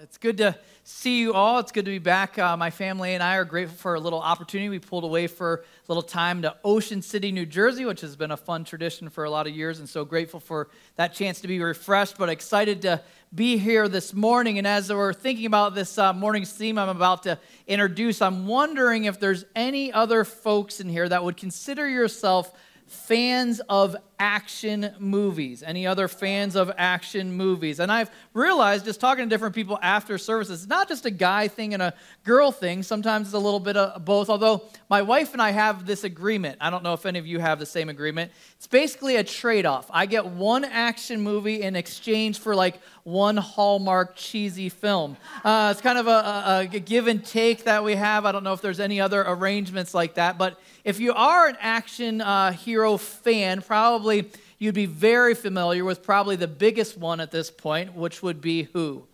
It's 0.00 0.18
good 0.18 0.38
to 0.38 0.58
see 0.82 1.20
you 1.20 1.32
all. 1.32 1.60
It's 1.60 1.70
good 1.70 1.84
to 1.84 1.92
be 1.92 2.00
back. 2.00 2.40
Uh, 2.40 2.56
my 2.56 2.70
family 2.70 3.14
and 3.14 3.22
I 3.22 3.36
are 3.36 3.44
grateful 3.44 3.76
for 3.76 3.94
a 3.94 4.00
little 4.00 4.18
opportunity. 4.18 4.68
We 4.68 4.80
pulled 4.80 5.04
away 5.04 5.28
for 5.28 5.54
a 5.54 5.62
little 5.86 6.02
time 6.02 6.42
to 6.42 6.56
Ocean 6.64 7.02
City, 7.02 7.30
New 7.30 7.46
Jersey, 7.46 7.84
which 7.84 8.00
has 8.00 8.16
been 8.16 8.32
a 8.32 8.36
fun 8.36 8.64
tradition 8.64 9.08
for 9.08 9.22
a 9.22 9.30
lot 9.30 9.46
of 9.46 9.54
years, 9.54 9.78
and 9.78 9.88
so 9.88 10.04
grateful 10.04 10.40
for 10.40 10.70
that 10.96 11.14
chance 11.14 11.40
to 11.42 11.46
be 11.46 11.60
refreshed, 11.60 12.18
but 12.18 12.28
excited 12.28 12.82
to 12.82 13.00
be 13.32 13.58
here 13.58 13.88
this 13.88 14.12
morning. 14.12 14.58
And 14.58 14.66
as 14.66 14.92
we're 14.92 15.12
thinking 15.12 15.46
about 15.46 15.76
this 15.76 15.98
uh, 15.98 16.12
morning's 16.12 16.52
theme 16.52 16.78
I'm 16.78 16.88
about 16.88 17.22
to 17.22 17.38
introduce, 17.68 18.20
I'm 18.20 18.48
wondering 18.48 19.04
if 19.04 19.20
there's 19.20 19.44
any 19.54 19.92
other 19.92 20.24
folks 20.24 20.80
in 20.80 20.88
here 20.88 21.08
that 21.08 21.22
would 21.22 21.36
consider 21.36 21.88
yourself 21.88 22.52
fans 22.86 23.60
of 23.68 23.96
action 24.18 24.94
movies. 24.98 25.62
Any 25.62 25.86
other 25.86 26.08
fans 26.08 26.54
of 26.54 26.70
action 26.78 27.32
movies? 27.32 27.80
And 27.80 27.90
I've 27.90 28.10
realized 28.32 28.84
just 28.84 29.00
talking 29.00 29.24
to 29.24 29.28
different 29.28 29.54
people 29.54 29.78
after 29.82 30.18
services, 30.18 30.62
it's 30.62 30.68
not 30.68 30.88
just 30.88 31.04
a 31.04 31.10
guy 31.10 31.48
thing 31.48 31.74
and 31.74 31.82
a 31.82 31.94
girl 32.24 32.52
thing. 32.52 32.82
Sometimes 32.82 33.26
it's 33.26 33.34
a 33.34 33.38
little 33.38 33.60
bit 33.60 33.76
of 33.76 34.04
both. 34.04 34.30
Although 34.30 34.62
my 34.88 35.02
wife 35.02 35.32
and 35.32 35.42
I 35.42 35.50
have 35.50 35.84
this 35.84 36.04
agreement. 36.04 36.58
I 36.60 36.70
don't 36.70 36.84
know 36.84 36.92
if 36.92 37.06
any 37.06 37.18
of 37.18 37.26
you 37.26 37.40
have 37.40 37.58
the 37.58 37.66
same 37.66 37.88
agreement. 37.88 38.30
It's 38.56 38.66
basically 38.66 39.16
a 39.16 39.24
trade 39.24 39.66
off. 39.66 39.86
I 39.92 40.06
get 40.06 40.26
one 40.26 40.64
action 40.64 41.20
movie 41.20 41.60
in 41.60 41.76
exchange 41.76 42.38
for 42.38 42.54
like 42.54 42.80
one 43.04 43.36
Hallmark 43.36 44.16
cheesy 44.16 44.70
film. 44.70 45.18
Uh, 45.44 45.68
it's 45.72 45.82
kind 45.82 45.98
of 45.98 46.06
a, 46.06 46.10
a, 46.10 46.60
a 46.72 46.80
give 46.80 47.06
and 47.06 47.24
take 47.24 47.64
that 47.64 47.84
we 47.84 47.94
have. 47.94 48.24
I 48.24 48.32
don't 48.32 48.44
know 48.44 48.54
if 48.54 48.62
there's 48.62 48.80
any 48.80 49.00
other 49.00 49.22
arrangements 49.26 49.92
like 49.92 50.14
that. 50.14 50.38
But 50.38 50.58
if 50.84 51.00
you 51.00 51.12
are 51.12 51.46
an 51.46 51.56
action 51.60 52.22
uh, 52.22 52.52
hero 52.52 52.96
fan, 52.96 53.60
probably 53.60 54.30
you'd 54.58 54.74
be 54.74 54.86
very 54.86 55.34
familiar 55.34 55.84
with 55.84 56.02
probably 56.02 56.36
the 56.36 56.48
biggest 56.48 56.96
one 56.96 57.20
at 57.20 57.30
this 57.30 57.50
point, 57.50 57.94
which 57.94 58.22
would 58.22 58.40
be 58.40 58.64
who? 58.72 59.04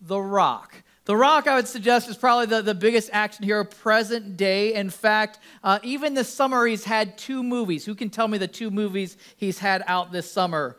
The 0.00 0.18
Rock. 0.18 0.82
The 1.08 1.16
Rock, 1.16 1.46
I 1.46 1.54
would 1.54 1.66
suggest, 1.66 2.10
is 2.10 2.18
probably 2.18 2.44
the, 2.44 2.60
the 2.60 2.74
biggest 2.74 3.08
action 3.14 3.42
hero 3.42 3.64
present 3.64 4.36
day. 4.36 4.74
In 4.74 4.90
fact, 4.90 5.38
uh, 5.64 5.78
even 5.82 6.12
this 6.12 6.28
summer, 6.28 6.66
he's 6.66 6.84
had 6.84 7.16
two 7.16 7.42
movies. 7.42 7.86
Who 7.86 7.94
can 7.94 8.10
tell 8.10 8.28
me 8.28 8.36
the 8.36 8.46
two 8.46 8.70
movies 8.70 9.16
he's 9.38 9.58
had 9.58 9.82
out 9.86 10.12
this 10.12 10.30
summer? 10.30 10.76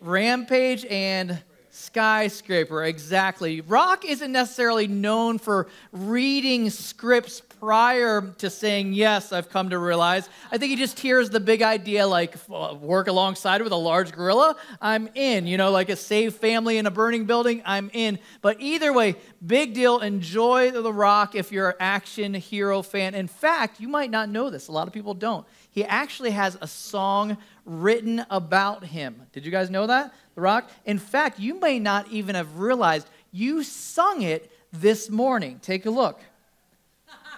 Rampage 0.00 0.86
and 0.86 1.42
Skyscraper, 1.76 2.84
exactly. 2.84 3.60
Rock 3.60 4.06
isn't 4.06 4.32
necessarily 4.32 4.86
known 4.86 5.38
for 5.38 5.66
reading 5.92 6.70
scripts 6.70 7.42
prior 7.60 8.34
to 8.38 8.48
saying, 8.48 8.94
Yes, 8.94 9.30
I've 9.30 9.50
come 9.50 9.68
to 9.68 9.78
realize. 9.78 10.30
I 10.50 10.56
think 10.56 10.70
he 10.70 10.76
just 10.76 10.98
hears 10.98 11.28
the 11.28 11.38
big 11.38 11.60
idea 11.60 12.06
like 12.06 12.34
uh, 12.50 12.74
work 12.80 13.08
alongside 13.08 13.60
with 13.60 13.72
a 13.72 13.76
large 13.76 14.12
gorilla, 14.12 14.56
I'm 14.80 15.10
in. 15.14 15.46
You 15.46 15.58
know, 15.58 15.70
like 15.70 15.90
a 15.90 15.96
save 15.96 16.36
family 16.36 16.78
in 16.78 16.86
a 16.86 16.90
burning 16.90 17.26
building, 17.26 17.60
I'm 17.66 17.90
in. 17.92 18.20
But 18.40 18.58
either 18.58 18.94
way, 18.94 19.16
big 19.46 19.74
deal. 19.74 19.98
Enjoy 19.98 20.70
The 20.70 20.92
Rock 20.92 21.34
if 21.34 21.52
you're 21.52 21.70
an 21.70 21.76
action 21.78 22.32
hero 22.32 22.80
fan. 22.80 23.14
In 23.14 23.28
fact, 23.28 23.80
you 23.80 23.88
might 23.88 24.10
not 24.10 24.30
know 24.30 24.48
this, 24.48 24.68
a 24.68 24.72
lot 24.72 24.86
of 24.86 24.94
people 24.94 25.12
don't. 25.12 25.46
He 25.70 25.84
actually 25.84 26.30
has 26.30 26.56
a 26.62 26.66
song 26.66 27.36
written 27.66 28.24
about 28.30 28.84
him. 28.84 29.26
Did 29.32 29.44
you 29.44 29.50
guys 29.50 29.68
know 29.68 29.86
that? 29.88 30.14
The 30.36 30.40
Rock? 30.40 30.70
In 30.86 30.98
fact, 30.98 31.38
you 31.38 31.60
may 31.60 31.78
not 31.78 32.08
even 32.08 32.36
have 32.36 32.58
realized 32.58 33.08
you 33.32 33.62
sung 33.62 34.22
it 34.22 34.50
this 34.72 35.10
morning. 35.10 35.58
Take 35.60 35.84
a 35.84 35.90
look. 35.90 36.20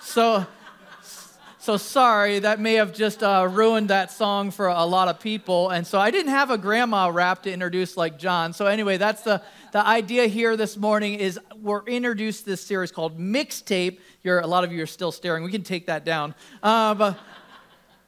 So, 0.00 0.46
so 1.58 1.76
sorry, 1.76 2.38
that 2.38 2.60
may 2.60 2.74
have 2.74 2.94
just 2.94 3.22
uh, 3.22 3.48
ruined 3.50 3.88
that 3.88 4.12
song 4.12 4.50
for 4.50 4.68
a 4.68 4.84
lot 4.84 5.08
of 5.08 5.18
people. 5.18 5.70
And 5.70 5.86
so 5.86 5.98
I 5.98 6.10
didn't 6.10 6.30
have 6.30 6.50
a 6.50 6.58
grandma 6.58 7.08
rap 7.08 7.42
to 7.44 7.52
introduce 7.52 7.96
like 7.96 8.18
John. 8.18 8.52
So 8.52 8.66
anyway, 8.66 8.96
that's 8.96 9.22
the, 9.22 9.42
the 9.72 9.84
idea 9.84 10.26
here 10.26 10.56
this 10.56 10.76
morning 10.76 11.14
is 11.14 11.38
we're 11.60 11.84
introduced 11.84 12.46
this 12.46 12.60
series 12.60 12.92
called 12.92 13.18
Mixtape. 13.18 13.98
You're, 14.22 14.40
a 14.40 14.46
lot 14.46 14.64
of 14.64 14.72
you 14.72 14.82
are 14.82 14.86
still 14.86 15.12
staring. 15.12 15.42
We 15.42 15.50
can 15.50 15.62
take 15.62 15.86
that 15.86 16.04
down. 16.04 16.34
Uh, 16.62 16.94
but 16.94 17.18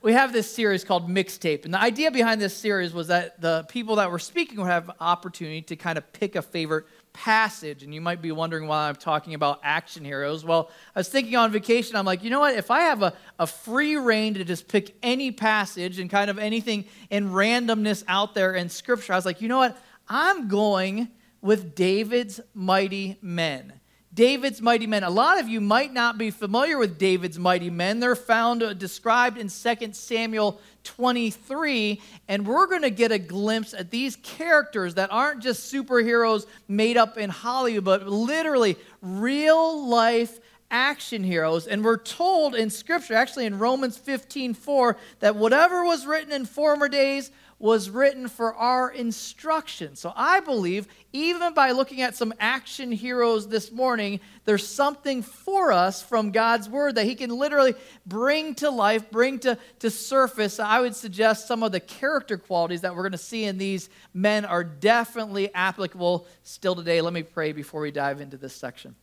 we 0.03 0.15
have 0.15 0.33
this 0.33 0.51
series 0.51 0.83
called 0.83 1.11
Mixtape. 1.11 1.65
And 1.65 1.75
the 1.75 1.81
idea 1.81 2.11
behind 2.11 2.41
this 2.41 2.57
series 2.57 2.95
was 2.95 3.09
that 3.09 3.41
the 3.41 3.67
people 3.69 3.97
that 3.97 4.11
were 4.11 4.19
speaking 4.19 4.59
would 4.59 4.67
have 4.67 4.91
opportunity 4.99 5.61
to 5.63 5.77
kind 5.77 5.99
of 5.99 6.11
pick 6.13 6.37
a 6.37 6.43
favorite 6.43 6.87
passage. 7.13 7.83
And 7.83 7.93
you 7.93 8.01
might 8.01 8.23
be 8.23 8.33
wondering 8.33 8.67
why 8.67 8.89
I'm 8.89 8.97
talking 8.97 9.35
about 9.35 9.61
action 9.63 10.05
heroes. 10.05 10.43
Well, 10.43 10.71
I 10.95 11.01
was 11.01 11.09
thinking 11.09 11.37
on 11.37 11.53
vacation, 11.53 11.97
I'm 11.97 12.07
like, 12.07 12.25
you 12.25 12.31
know 12.31 12.41
what? 12.41 12.55
If 12.55 12.71
I 12.71 12.81
have 12.83 13.03
a, 13.03 13.13
a 13.39 13.47
free 13.47 13.97
reign 13.97 14.35
to 14.35 14.45
just 14.45 14.69
pick 14.69 14.97
any 15.03 15.33
passage 15.33 15.99
and 15.99 16.09
kind 16.09 16.31
of 16.31 16.39
anything 16.39 16.87
in 17.11 17.31
randomness 17.31 18.03
out 18.09 18.35
there 18.35 18.55
in 18.55 18.71
Scripture, 18.71 19.13
I 19.13 19.17
was 19.17 19.27
like, 19.27 19.43
you 19.43 19.49
know 19.49 19.59
what? 19.59 19.77
I'm 20.09 20.49
going 20.49 21.09
with 21.43 21.75
David's 21.75 22.41
mighty 22.55 23.19
men. 23.21 23.80
David's 24.13 24.61
mighty 24.61 24.89
men. 24.89 25.05
A 25.05 25.11
lot 25.11 25.39
of 25.39 25.49
you 25.49 25.61
might 25.61 25.93
not 25.93 26.19
be 26.19 26.31
familiar 26.33 26.79
with 26.79 26.99
David's 26.99 27.39
mighty 27.39 27.71
men. 27.71 28.01
They're 28.01 28.17
found 28.17 28.63
uh, 28.63 28.73
described 28.73 29.39
in 29.39 29.49
2 29.49 29.93
Samuel 29.93 30.61
23, 30.83 32.01
and 32.27 32.45
we're 32.45 32.67
going 32.67 32.83
to 32.83 32.91
get 32.91 33.13
a 33.13 33.19
glimpse 33.19 33.73
at 33.73 33.91
these 33.91 34.17
characters 34.17 34.95
that 34.95 35.13
aren't 35.13 35.43
just 35.43 35.73
superheroes 35.73 36.47
made 36.67 36.97
up 36.97 37.19
in 37.19 37.31
Hollywood, 37.31 37.85
but 37.85 38.09
literally 38.09 38.77
real 39.01 39.87
life 39.87 40.41
action 40.73 41.23
heroes. 41.23 41.69
And 41.69 41.85
we're 41.85 41.97
told 41.97 42.57
in 42.57 42.71
Scripture, 42.71 43.15
actually 43.15 43.47
in 43.47 43.59
Romans 43.59 43.97
15 43.97 44.55
4, 44.55 44.97
that 45.21 45.37
whatever 45.37 45.85
was 45.85 46.05
written 46.05 46.33
in 46.33 46.47
former 46.47 46.89
days 46.89 47.31
was 47.61 47.91
written 47.91 48.27
for 48.27 48.55
our 48.55 48.91
instruction. 48.91 49.95
So 49.95 50.15
I 50.17 50.41
believe, 50.41 50.89
even 51.13 51.53
by 51.53 51.73
looking 51.73 52.01
at 52.01 52.17
some 52.17 52.33
action 52.41 52.91
heroes 52.91 53.47
this 53.49 53.71
morning, 53.71 54.19
there's 54.47 54.67
something 54.67 55.21
for 55.21 55.71
us 55.71 56.03
from 56.03 56.31
God's 56.31 56.71
word 56.71 56.95
that 56.95 57.05
He 57.05 57.15
can 57.15 57.29
literally 57.29 57.75
bring 58.07 58.55
to 58.57 58.71
life, 58.71 59.11
bring 59.11 59.39
to, 59.41 59.59
to 59.81 59.91
surface. 59.91 60.59
I 60.59 60.81
would 60.81 60.97
suggest 60.97 61.47
some 61.47 61.63
of 61.63 61.71
the 61.71 61.81
character 61.81 62.39
qualities 62.39 62.81
that 62.81 62.97
we're 62.97 63.03
going 63.03 63.13
to 63.13 63.19
see 63.19 63.45
in 63.45 63.59
these 63.59 63.91
men 64.15 64.47
are 64.47 64.65
definitely 64.65 65.55
applicable 65.55 66.27
still 66.43 66.75
today. 66.75 67.03
Let 67.03 67.13
me 67.13 67.23
pray 67.23 67.53
before 67.53 67.83
we 67.83 67.91
dive 67.91 68.23
into 68.23 68.39
this 68.39 68.55
section. 68.55 68.97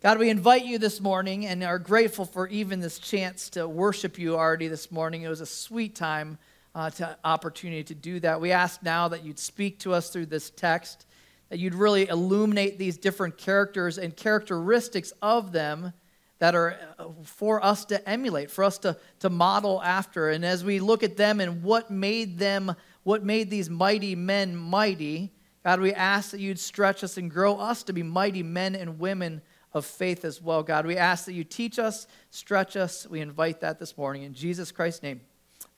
God, 0.00 0.20
we 0.20 0.30
invite 0.30 0.64
you 0.64 0.78
this 0.78 1.00
morning 1.00 1.44
and 1.44 1.64
are 1.64 1.80
grateful 1.80 2.24
for 2.24 2.46
even 2.46 2.78
this 2.78 3.00
chance 3.00 3.50
to 3.50 3.66
worship 3.68 4.16
you 4.16 4.36
already 4.36 4.68
this 4.68 4.92
morning. 4.92 5.22
It 5.22 5.28
was 5.28 5.40
a 5.40 5.46
sweet 5.46 5.96
time 5.96 6.38
uh, 6.74 6.90
to 6.90 7.18
opportunity 7.24 7.84
to 7.84 7.94
do 7.94 8.20
that. 8.20 8.40
We 8.40 8.52
ask 8.52 8.82
now 8.82 9.08
that 9.08 9.24
you'd 9.24 9.38
speak 9.38 9.80
to 9.80 9.92
us 9.92 10.10
through 10.10 10.26
this 10.26 10.50
text, 10.50 11.06
that 11.48 11.58
you'd 11.58 11.74
really 11.74 12.08
illuminate 12.08 12.78
these 12.78 12.96
different 12.96 13.36
characters 13.36 13.98
and 13.98 14.16
characteristics 14.16 15.12
of 15.20 15.52
them 15.52 15.92
that 16.38 16.54
are 16.54 16.78
uh, 16.98 17.06
for 17.24 17.62
us 17.64 17.84
to 17.86 18.08
emulate, 18.08 18.50
for 18.50 18.64
us 18.64 18.78
to, 18.78 18.96
to 19.20 19.30
model 19.30 19.82
after. 19.82 20.30
And 20.30 20.44
as 20.44 20.64
we 20.64 20.80
look 20.80 21.02
at 21.02 21.16
them 21.16 21.40
and 21.40 21.62
what 21.62 21.90
made 21.90 22.38
them, 22.38 22.74
what 23.02 23.24
made 23.24 23.50
these 23.50 23.68
mighty 23.68 24.14
men 24.14 24.56
mighty, 24.56 25.32
God, 25.62 25.80
we 25.80 25.92
ask 25.92 26.30
that 26.30 26.40
you'd 26.40 26.58
stretch 26.58 27.04
us 27.04 27.18
and 27.18 27.30
grow 27.30 27.56
us 27.56 27.82
to 27.84 27.92
be 27.92 28.02
mighty 28.02 28.42
men 28.42 28.74
and 28.74 28.98
women 28.98 29.42
of 29.72 29.84
faith 29.84 30.24
as 30.24 30.40
well. 30.40 30.62
God, 30.62 30.86
we 30.86 30.96
ask 30.96 31.26
that 31.26 31.34
you 31.34 31.44
teach 31.44 31.78
us, 31.78 32.06
stretch 32.30 32.76
us. 32.76 33.06
We 33.06 33.20
invite 33.20 33.60
that 33.60 33.78
this 33.78 33.96
morning. 33.96 34.22
In 34.22 34.34
Jesus 34.34 34.72
Christ's 34.72 35.02
name, 35.02 35.20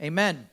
amen. 0.00 0.48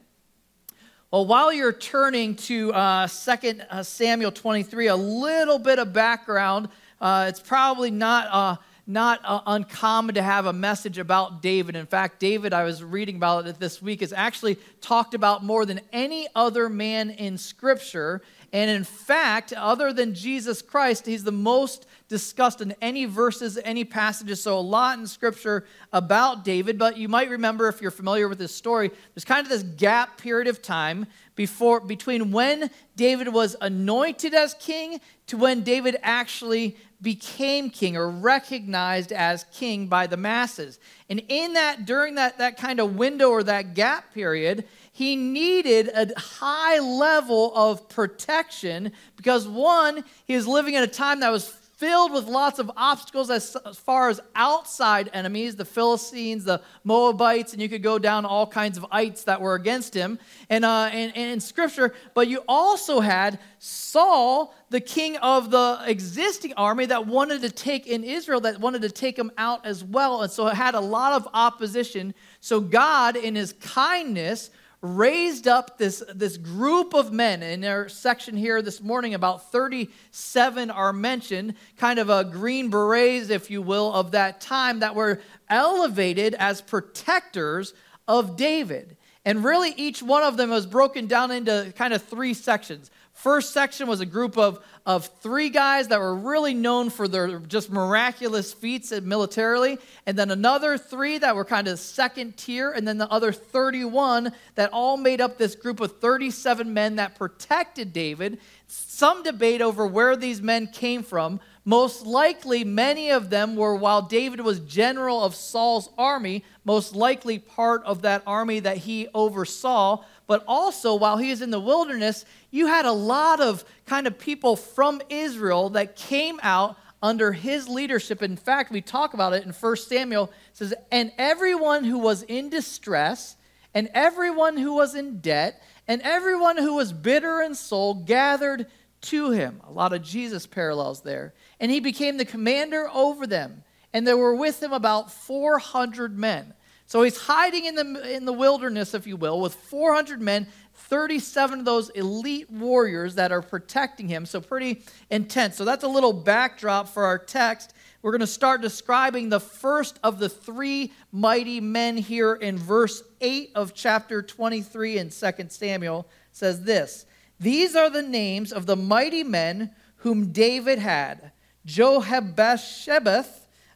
Well, 1.12 1.25
while 1.25 1.52
you're 1.52 1.74
turning 1.74 2.36
to 2.36 2.72
uh, 2.72 3.08
2 3.08 3.62
uh, 3.68 3.81
Samuel 3.81 4.31
23, 4.31 4.90
a 4.90 4.96
little 4.96 5.58
bit 5.58 5.80
of 5.80 5.92
background. 5.92 6.70
Uh, 7.02 7.25
it's 7.28 7.40
probably 7.40 7.90
not, 7.90 8.28
uh, 8.31 8.62
not 8.86 9.20
uh, 9.24 9.42
uncommon 9.47 10.14
to 10.14 10.22
have 10.22 10.46
a 10.46 10.53
message 10.53 11.00
about 11.00 11.42
David. 11.42 11.75
In 11.75 11.88
fact, 11.88 12.20
David, 12.20 12.53
I 12.53 12.64
was 12.64 12.84
reading 12.84 13.16
about 13.16 13.47
it 13.47 13.59
this 13.59 13.81
week, 13.81 14.03
is 14.03 14.14
actually 14.14 14.59
talked 14.81 15.16
about 15.16 15.44
more 15.44 15.66
than 15.66 15.81
any 15.92 16.28
other 16.36 16.70
man 16.70 17.09
in 17.09 17.40
Scripture. 17.40 18.22
And 18.53 18.70
in 18.70 18.84
fact, 18.84 19.52
other 19.52 19.91
than 19.91 20.14
Jesus 20.14 20.62
Christ, 20.62 21.08
he's 21.08 21.23
the 21.23 21.32
most 21.32 21.88
discussed 22.09 22.59
in 22.59 22.73
any 22.82 23.06
verses, 23.06 23.58
any 23.64 23.85
passages. 23.85 24.44
So, 24.44 24.58
a 24.58 24.59
lot 24.59 25.00
in 25.00 25.08
scripture 25.08 25.66
about 25.94 26.44
David. 26.44 26.78
But 26.78 26.97
you 26.97 27.08
might 27.08 27.29
remember, 27.29 27.70
if 27.70 27.82
you're 27.82 27.91
familiar 27.91 28.28
with 28.28 28.40
this 28.40 28.53
story, 28.53 28.90
there's 29.14 29.23
kind 29.23 29.46
of 29.46 29.50
this 29.50 29.64
gap 29.64 30.17
period 30.17 30.47
of 30.47 30.61
time 30.61 31.06
before, 31.35 31.79
between 31.79 32.32
when 32.32 32.70
David 32.97 33.29
was 33.29 33.56
anointed 33.61 34.34
as 34.34 34.56
king 34.56 35.00
to 35.28 35.38
when 35.38 35.61
David 35.61 35.96
actually 36.02 36.76
became 37.02 37.70
king 37.70 37.96
or 37.96 38.09
recognized 38.09 39.14
as 39.14 39.46
king 39.53 39.88
by 39.88 40.06
the 40.06 40.17
masses. 40.17 40.79
And 41.09 41.22
in 41.29 41.53
that, 41.53 41.85
during 41.85 42.16
that, 42.16 42.40
that 42.40 42.58
kind 42.58 42.79
of 42.79 42.96
window 42.96 43.29
or 43.29 43.44
that 43.44 43.73
gap 43.73 44.14
period, 44.14 44.66
he 44.91 45.16
needed 45.16 45.90
a 45.96 46.20
high 46.20 46.79
level 46.79 47.56
of 47.56 47.88
protection 47.88 48.91
because 49.16 49.47
one, 49.47 50.03
he 50.26 50.35
was 50.35 50.46
living 50.46 50.76
at 50.76 50.84
a 50.84 50.88
time 50.88 51.22
that 51.22 51.32
was 51.32 51.69
filled 51.79 52.11
with 52.11 52.28
lots 52.28 52.59
of 52.59 52.70
obstacles 52.76 53.29
as, 53.29 53.55
as, 53.66 53.79
far 53.79 54.09
as 54.09 54.20
outside 54.35 55.09
enemies, 55.14 55.55
the 55.55 55.64
Philistines, 55.64 56.43
the 56.43 56.61
Moabites, 56.84 57.53
and 57.53 57.61
you 57.61 57.70
could 57.70 57.81
go 57.81 57.97
down 57.97 58.26
all 58.26 58.46
kinds 58.46 58.78
of 58.78 58.85
ites 58.91 59.23
that 59.23 59.40
were 59.40 59.55
against 59.55 59.93
him 59.93 60.20
and, 60.49 60.66
uh, 60.66 60.90
and, 60.91 61.16
and 61.16 61.31
in 61.31 61.40
Scripture. 61.40 61.93
But 62.14 62.28
you 62.28 62.43
also 62.49 62.99
had 62.99 63.40
Saul, 63.59 64.53
the 64.70 64.81
king 64.81 65.16
of 65.17 65.52
the 65.52 65.79
existing 65.85 66.53
army 66.55 66.85
that 66.87 67.08
wanted 67.08 67.41
to 67.43 67.49
take 67.49 67.87
in 67.87 68.03
Israel, 68.03 68.41
that 68.41 68.59
wanted 68.59 68.82
to 68.82 68.90
take 68.90 69.17
him 69.17 69.32
out 69.37 69.66
as 69.66 69.82
well. 69.82 70.22
And 70.23 70.32
so 70.32 70.47
it 70.47 70.55
had 70.55 70.75
a 70.75 70.82
lot 70.82 71.14
of 71.14 71.29
opposition. 71.34 72.14
So 72.41 72.59
God, 72.59 73.16
in 73.16 73.35
his 73.35 73.53
kindness, 73.53 74.49
raised 74.81 75.47
up 75.47 75.78
this, 75.78 76.02
this 76.14 76.37
group 76.37 76.93
of 76.93 77.11
men. 77.11 77.43
In 77.43 77.66
our 77.66 77.90
section 77.90 78.37
here 78.37 78.61
this 78.61 78.81
morning, 78.81 79.14
about 79.14 79.52
37 79.52 80.72
are 80.72 80.93
mentioned, 80.93 81.55
kind 81.78 81.99
of 81.99 82.09
a 82.09 82.23
green 82.23 82.70
berets, 82.70 83.29
if 83.29 83.52
you 83.52 83.61
will, 83.61 83.93
of 83.93 84.11
that 84.11 84.40
time 84.40 84.79
that 84.79 84.96
were 84.96 85.20
elevated 85.49 86.34
as 86.35 86.61
protectors 86.61 87.73
of 88.08 88.37
David. 88.37 88.96
And 89.29 89.43
really, 89.43 89.76
each 89.78 90.02
one 90.02 90.23
of 90.23 90.37
them 90.37 90.49
was 90.49 90.66
broken 90.66 91.05
down 91.05 91.29
into 91.29 91.72
kind 91.78 91.93
of 91.93 92.02
three 92.02 92.34
sections. 92.34 92.90
First 93.14 93.53
section 93.53 93.87
was 93.87 94.02
a 94.02 94.05
group 94.08 94.40
of, 94.40 94.59
of 94.87 95.05
three 95.22 95.49
guys 95.49 95.90
that 95.90 95.99
were 95.99 96.16
really 96.16 96.55
known 96.55 96.90
for 96.90 97.08
their 97.08 97.37
just 97.37 97.70
miraculous 97.70 98.53
feats 98.53 98.91
militarily, 98.91 99.78
and 100.08 100.17
then 100.17 100.31
another 100.31 100.79
three 100.79 101.20
that 101.20 101.35
were 101.35 101.46
kind 101.46 101.67
of 101.67 101.78
second 101.78 102.37
tier, 102.37 102.72
and 102.72 102.87
then 102.87 102.97
the 102.97 103.08
other 103.11 103.31
31 103.31 104.31
that 104.55 104.73
all 104.73 104.97
made 104.97 105.22
up 105.22 105.37
this 105.37 105.53
group 105.53 105.79
of 105.79 105.99
37 105.99 106.73
men 106.73 106.96
that 106.96 107.14
protected 107.14 107.93
David. 107.93 108.40
Some 108.66 109.22
debate 109.22 109.61
over 109.61 109.85
where 109.85 110.16
these 110.16 110.41
men 110.41 110.66
came 110.66 111.03
from. 111.03 111.40
Most 111.70 112.04
likely, 112.04 112.64
many 112.64 113.12
of 113.12 113.30
them 113.30 113.56
were 113.56 113.76
while 113.76 114.02
David 114.02 114.42
was 114.42 114.60
general 114.60 115.24
of 115.24 115.36
Saul's 115.36 115.92
army, 116.00 116.44
most 116.66 116.96
likely 116.96 117.38
part 117.38 117.84
of 117.84 118.02
that 118.02 118.24
army 118.26 118.60
that 118.60 118.78
he 118.78 119.08
oversaw 119.14 120.04
but 120.30 120.44
also 120.48 120.94
while 120.94 121.18
he 121.18 121.32
was 121.32 121.42
in 121.42 121.50
the 121.50 121.60
wilderness, 121.60 122.24
you 122.52 122.68
had 122.68 122.86
a 122.86 122.92
lot 122.92 123.40
of 123.40 123.66
kind 123.88 124.06
of 124.06 124.20
people 124.20 124.56
from 124.56 125.02
Israel 125.10 125.72
that 125.72 125.96
came 125.96 126.40
out 126.44 126.78
under 127.02 127.32
his 127.32 127.68
leadership. 127.68 128.22
In 128.22 128.38
fact, 128.38 128.72
we 128.72 128.80
talk 128.80 129.16
about 129.16 129.34
it 129.34 129.44
in 129.44 129.52
1 129.52 129.76
Samuel. 129.78 130.32
Says, 130.54 130.76
And 130.92 131.12
everyone 131.18 131.84
who 131.84 131.98
was 131.98 132.22
in 132.22 132.52
distress, 132.52 133.38
and 133.74 133.90
everyone 133.96 134.56
who 134.56 134.76
was 134.76 134.94
in 134.94 135.20
debt, 135.20 135.64
and 135.88 136.00
everyone 136.04 136.58
who 136.58 136.76
was 136.76 136.94
bitter 136.94 137.42
in 137.42 137.56
soul 137.56 137.96
gathered 137.96 138.68
to 139.01 139.31
him. 139.31 139.61
A 139.67 139.72
lot 139.72 139.93
of 139.93 140.01
Jesus 140.01 140.46
parallels 140.46 141.01
there. 141.01 141.34
And 141.59 141.72
he 141.72 141.79
became 141.79 142.17
the 142.17 142.25
commander 142.25 142.90
over 142.93 143.25
them. 143.25 143.63
And 143.93 144.05
there 144.05 144.17
were 144.17 144.35
with 144.35 144.61
him 144.61 144.73
about 144.73 145.11
400 145.11 146.17
men. 146.17 146.53
So 146.85 147.03
he's 147.03 147.17
hiding 147.17 147.66
in 147.66 147.75
the, 147.75 148.16
in 148.16 148.25
the 148.25 148.34
wilderness, 148.34 148.93
if 148.93 149.05
you 149.05 149.16
will, 149.16 149.40
with 149.40 149.53
400 149.53 150.22
men, 150.22 150.47
37 150.73 151.59
of 151.59 151.66
those 151.66 151.90
elite 151.90 152.49
warriors 152.49 153.16
that 153.16 153.31
are 153.31 153.43
protecting 153.43 154.07
him. 154.07 154.25
So 154.25 154.41
pretty 154.41 154.81
intense. 155.11 155.55
So 155.55 155.66
that's 155.66 155.84
a 155.84 155.87
little 155.87 156.13
backdrop 156.13 156.90
for 156.90 157.05
our 157.05 157.19
text. 157.19 157.73
We're 158.01 158.11
going 158.11 158.22
to 158.22 158.28
start 158.28 158.61
describing 158.61 159.29
the 159.29 159.40
first 159.40 159.99
of 160.03 160.19
the 160.19 160.29
three 160.29 160.93
mighty 161.11 161.59
men 161.59 161.97
here 161.97 162.34
in 162.34 162.57
verse 162.57 163.03
8 163.22 163.51
of 163.55 163.73
chapter 163.73 164.22
23 164.22 164.97
in 164.97 165.09
2 165.09 165.31
Samuel. 165.49 166.07
It 166.31 166.37
says 166.37 166.63
this 166.63 167.05
These 167.40 167.76
are 167.76 167.90
the 167.90 168.02
names 168.02 168.52
of 168.52 168.66
the 168.66 168.76
mighty 168.76 169.24
men 169.24 169.72
whom 169.97 170.32
David 170.32 170.80
had 170.80 171.32
Johabeshebeth, 171.66 173.28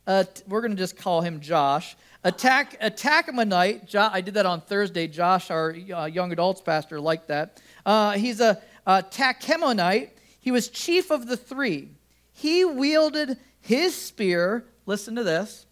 uh, 0.08 0.24
we're 0.48 0.62
going 0.62 0.72
to 0.72 0.78
just 0.78 0.98
call 0.98 1.22
him 1.22 1.40
Josh. 1.40 1.96
Attack, 2.24 2.80
Attachamonite. 2.82 3.86
Jo- 3.86 4.10
I 4.12 4.22
did 4.22 4.34
that 4.36 4.46
on 4.46 4.62
Thursday. 4.62 5.08
Josh, 5.08 5.52
our 5.52 5.76
uh, 5.94 6.06
young 6.06 6.32
adults 6.32 6.62
pastor, 6.62 7.00
liked 7.00 7.28
that. 7.28 7.62
Uh, 7.86 8.12
he's 8.14 8.40
a, 8.40 8.62
a 8.88 9.04
Tahchemonite. 9.04 10.10
He 10.40 10.52
was 10.52 10.70
chief 10.70 11.12
of 11.12 11.28
the 11.28 11.38
three. 11.38 11.90
He 12.32 12.66
wielded 12.66 13.38
his 13.62 13.96
spear, 13.96 14.66
listen 14.86 15.16
to 15.16 15.24
this, 15.24 15.66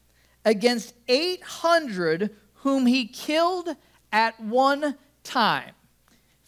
against 0.45 0.93
800 1.07 2.35
whom 2.55 2.85
he 2.85 3.07
killed 3.07 3.75
at 4.11 4.39
one 4.39 4.95
time. 5.23 5.71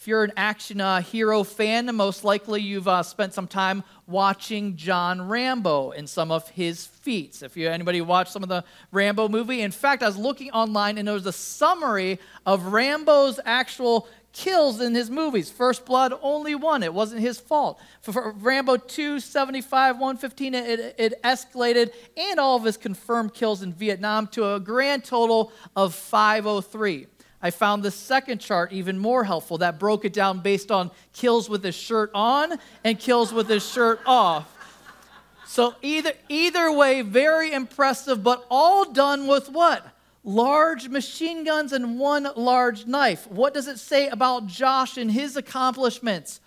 If 0.03 0.09
you're 0.09 0.25
an 0.25 0.33
action 0.35 0.81
uh, 0.81 0.99
hero 1.01 1.45
fan, 1.45 1.85
most 1.95 2.25
likely 2.25 2.61
you've 2.61 2.89
uh, 2.89 3.03
spent 3.03 3.33
some 3.33 3.47
time 3.47 3.85
watching 4.05 4.75
John 4.75 5.29
Rambo 5.29 5.91
and 5.91 6.09
some 6.09 6.29
of 6.29 6.49
his 6.49 6.85
feats. 6.85 7.41
If 7.41 7.55
you 7.55 7.69
anybody 7.69 8.01
watched 8.01 8.33
some 8.33 8.43
of 8.43 8.49
the 8.49 8.65
Rambo 8.91 9.29
movie, 9.29 9.61
in 9.61 9.71
fact, 9.71 10.03
I 10.03 10.07
was 10.07 10.17
looking 10.17 10.51
online 10.51 10.97
and 10.97 11.07
there 11.07 11.15
was 11.15 11.25
a 11.25 11.31
summary 11.31 12.19
of 12.45 12.73
Rambo's 12.73 13.39
actual 13.45 14.09
kills 14.33 14.81
in 14.81 14.93
his 14.93 15.09
movies. 15.09 15.49
First 15.49 15.85
Blood, 15.85 16.13
only 16.21 16.53
one. 16.53 16.83
It 16.83 16.93
wasn't 16.93 17.21
his 17.21 17.39
fault. 17.39 17.79
For, 18.01 18.33
Rambo 18.33 18.75
2, 18.75 19.21
75, 19.21 19.95
115, 19.95 20.53
it, 20.53 20.95
it 20.97 21.23
escalated, 21.23 21.93
and 22.17 22.41
all 22.41 22.57
of 22.57 22.65
his 22.65 22.75
confirmed 22.75 23.33
kills 23.33 23.61
in 23.61 23.71
Vietnam 23.71 24.27
to 24.27 24.55
a 24.55 24.59
grand 24.59 25.05
total 25.05 25.53
of 25.77 25.95
503. 25.95 27.07
I 27.43 27.51
found 27.51 27.83
the 27.83 27.91
second 27.91 28.39
chart 28.39 28.71
even 28.71 28.97
more 28.97 29.25
helpful 29.25 29.57
that 29.57 29.77
broke 29.77 30.05
it 30.05 30.13
down 30.13 30.39
based 30.39 30.71
on 30.71 30.89
kills 31.11 31.49
with 31.49 31.61
his 31.61 31.75
shirt 31.75 32.09
on 32.13 32.57
and 32.85 32.97
kills 32.97 33.33
with 33.33 33.49
his 33.49 33.69
shirt 33.69 33.99
off. 34.05 34.49
So 35.45 35.75
either 35.81 36.13
either 36.29 36.71
way, 36.71 37.01
very 37.01 37.51
impressive, 37.51 38.23
but 38.23 38.45
all 38.49 38.93
done 38.93 39.27
with 39.27 39.49
what? 39.49 39.85
Large 40.23 40.87
machine 40.87 41.43
guns 41.43 41.73
and 41.73 41.99
one 41.99 42.29
large 42.37 42.85
knife. 42.85 43.29
What 43.29 43.53
does 43.53 43.67
it 43.67 43.77
say 43.77 44.07
about 44.07 44.47
Josh 44.47 44.97
and 44.97 45.11
his 45.11 45.35
accomplishments? 45.35 46.39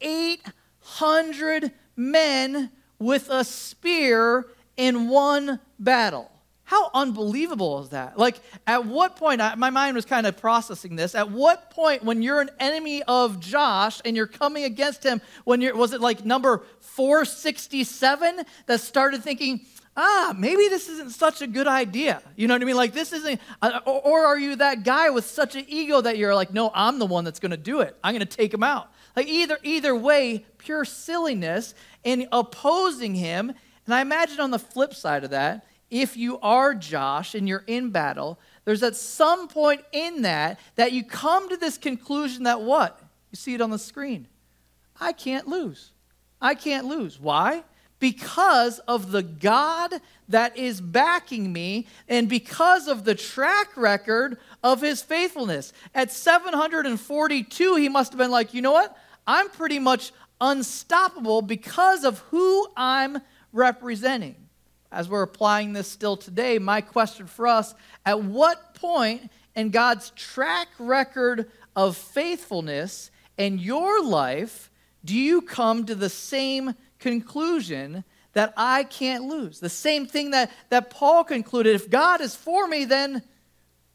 800 0.00 1.70
men 1.96 2.70
with 2.98 3.28
a 3.28 3.44
spear 3.44 4.46
in 4.78 5.10
one 5.10 5.60
battle. 5.78 6.30
How 6.66 6.90
unbelievable 6.94 7.82
is 7.82 7.90
that? 7.90 8.18
Like, 8.18 8.40
at 8.66 8.86
what 8.86 9.16
point, 9.16 9.42
I, 9.42 9.54
my 9.54 9.68
mind 9.68 9.96
was 9.96 10.06
kind 10.06 10.26
of 10.26 10.38
processing 10.38 10.96
this. 10.96 11.14
At 11.14 11.30
what 11.30 11.70
point, 11.70 12.02
when 12.02 12.22
you're 12.22 12.40
an 12.40 12.50
enemy 12.58 13.02
of 13.02 13.38
Josh 13.38 14.00
and 14.04 14.16
you're 14.16 14.26
coming 14.26 14.64
against 14.64 15.04
him, 15.04 15.20
when 15.44 15.60
you're, 15.60 15.76
was 15.76 15.92
it 15.92 16.00
like 16.00 16.24
number 16.24 16.62
467 16.80 18.40
that 18.64 18.80
started 18.80 19.22
thinking, 19.22 19.66
ah, 19.94 20.34
maybe 20.38 20.68
this 20.68 20.88
isn't 20.88 21.10
such 21.10 21.42
a 21.42 21.46
good 21.46 21.66
idea? 21.66 22.22
You 22.34 22.48
know 22.48 22.54
what 22.54 22.62
I 22.62 22.64
mean? 22.64 22.76
Like, 22.76 22.94
this 22.94 23.12
isn't, 23.12 23.40
uh, 23.60 23.80
or, 23.84 24.24
are 24.24 24.38
you 24.38 24.56
that 24.56 24.84
guy 24.84 25.10
with 25.10 25.26
such 25.26 25.56
an 25.56 25.66
ego 25.68 26.00
that 26.00 26.16
you're 26.16 26.34
like, 26.34 26.54
no, 26.54 26.70
I'm 26.74 26.98
the 26.98 27.06
one 27.06 27.24
that's 27.24 27.40
going 27.40 27.50
to 27.50 27.58
do 27.58 27.80
it. 27.80 27.94
I'm 28.02 28.14
going 28.14 28.26
to 28.26 28.36
take 28.36 28.54
him 28.54 28.62
out. 28.62 28.90
Like, 29.14 29.28
either, 29.28 29.58
either 29.62 29.94
way, 29.94 30.46
pure 30.56 30.86
silliness 30.86 31.74
in 32.04 32.26
opposing 32.32 33.14
him. 33.14 33.52
And 33.84 33.94
I 33.94 34.00
imagine 34.00 34.40
on 34.40 34.50
the 34.50 34.58
flip 34.58 34.94
side 34.94 35.24
of 35.24 35.30
that, 35.30 35.66
if 35.94 36.16
you 36.16 36.40
are 36.40 36.74
Josh 36.74 37.36
and 37.36 37.48
you're 37.48 37.62
in 37.68 37.90
battle, 37.90 38.40
there's 38.64 38.82
at 38.82 38.96
some 38.96 39.46
point 39.46 39.82
in 39.92 40.22
that 40.22 40.58
that 40.74 40.90
you 40.90 41.04
come 41.04 41.48
to 41.48 41.56
this 41.56 41.78
conclusion 41.78 42.42
that 42.42 42.62
what? 42.62 42.98
You 43.30 43.36
see 43.36 43.54
it 43.54 43.60
on 43.60 43.70
the 43.70 43.78
screen. 43.78 44.26
I 45.00 45.12
can't 45.12 45.46
lose. 45.46 45.92
I 46.40 46.56
can't 46.56 46.86
lose. 46.86 47.20
Why? 47.20 47.62
Because 48.00 48.80
of 48.80 49.12
the 49.12 49.22
God 49.22 49.94
that 50.28 50.56
is 50.56 50.80
backing 50.80 51.52
me 51.52 51.86
and 52.08 52.28
because 52.28 52.88
of 52.88 53.04
the 53.04 53.14
track 53.14 53.76
record 53.76 54.38
of 54.64 54.80
his 54.80 55.00
faithfulness. 55.00 55.72
At 55.94 56.10
742, 56.10 57.76
he 57.76 57.88
must 57.88 58.10
have 58.10 58.18
been 58.18 58.32
like, 58.32 58.52
you 58.52 58.62
know 58.62 58.72
what? 58.72 58.98
I'm 59.28 59.48
pretty 59.48 59.78
much 59.78 60.12
unstoppable 60.40 61.40
because 61.40 62.02
of 62.02 62.18
who 62.30 62.66
I'm 62.76 63.18
representing 63.52 64.43
as 64.94 65.08
we're 65.08 65.22
applying 65.22 65.72
this 65.72 65.90
still 65.90 66.16
today, 66.16 66.58
my 66.58 66.80
question 66.80 67.26
for 67.26 67.48
us 67.48 67.74
at 68.06 68.22
what 68.22 68.74
point 68.74 69.30
in 69.56 69.70
God's 69.70 70.10
track 70.10 70.68
record 70.78 71.50
of 71.74 71.96
faithfulness 71.96 73.10
in 73.36 73.58
your 73.58 74.02
life 74.02 74.70
do 75.04 75.14
you 75.14 75.42
come 75.42 75.84
to 75.84 75.94
the 75.94 76.08
same 76.08 76.74
conclusion 76.98 78.04
that 78.32 78.54
I 78.56 78.84
can't 78.84 79.24
lose? 79.24 79.60
The 79.60 79.68
same 79.68 80.06
thing 80.06 80.30
that, 80.30 80.50
that 80.70 80.90
Paul 80.90 81.24
concluded 81.24 81.74
if 81.74 81.90
God 81.90 82.20
is 82.22 82.34
for 82.34 82.66
me, 82.66 82.84
then 82.86 83.22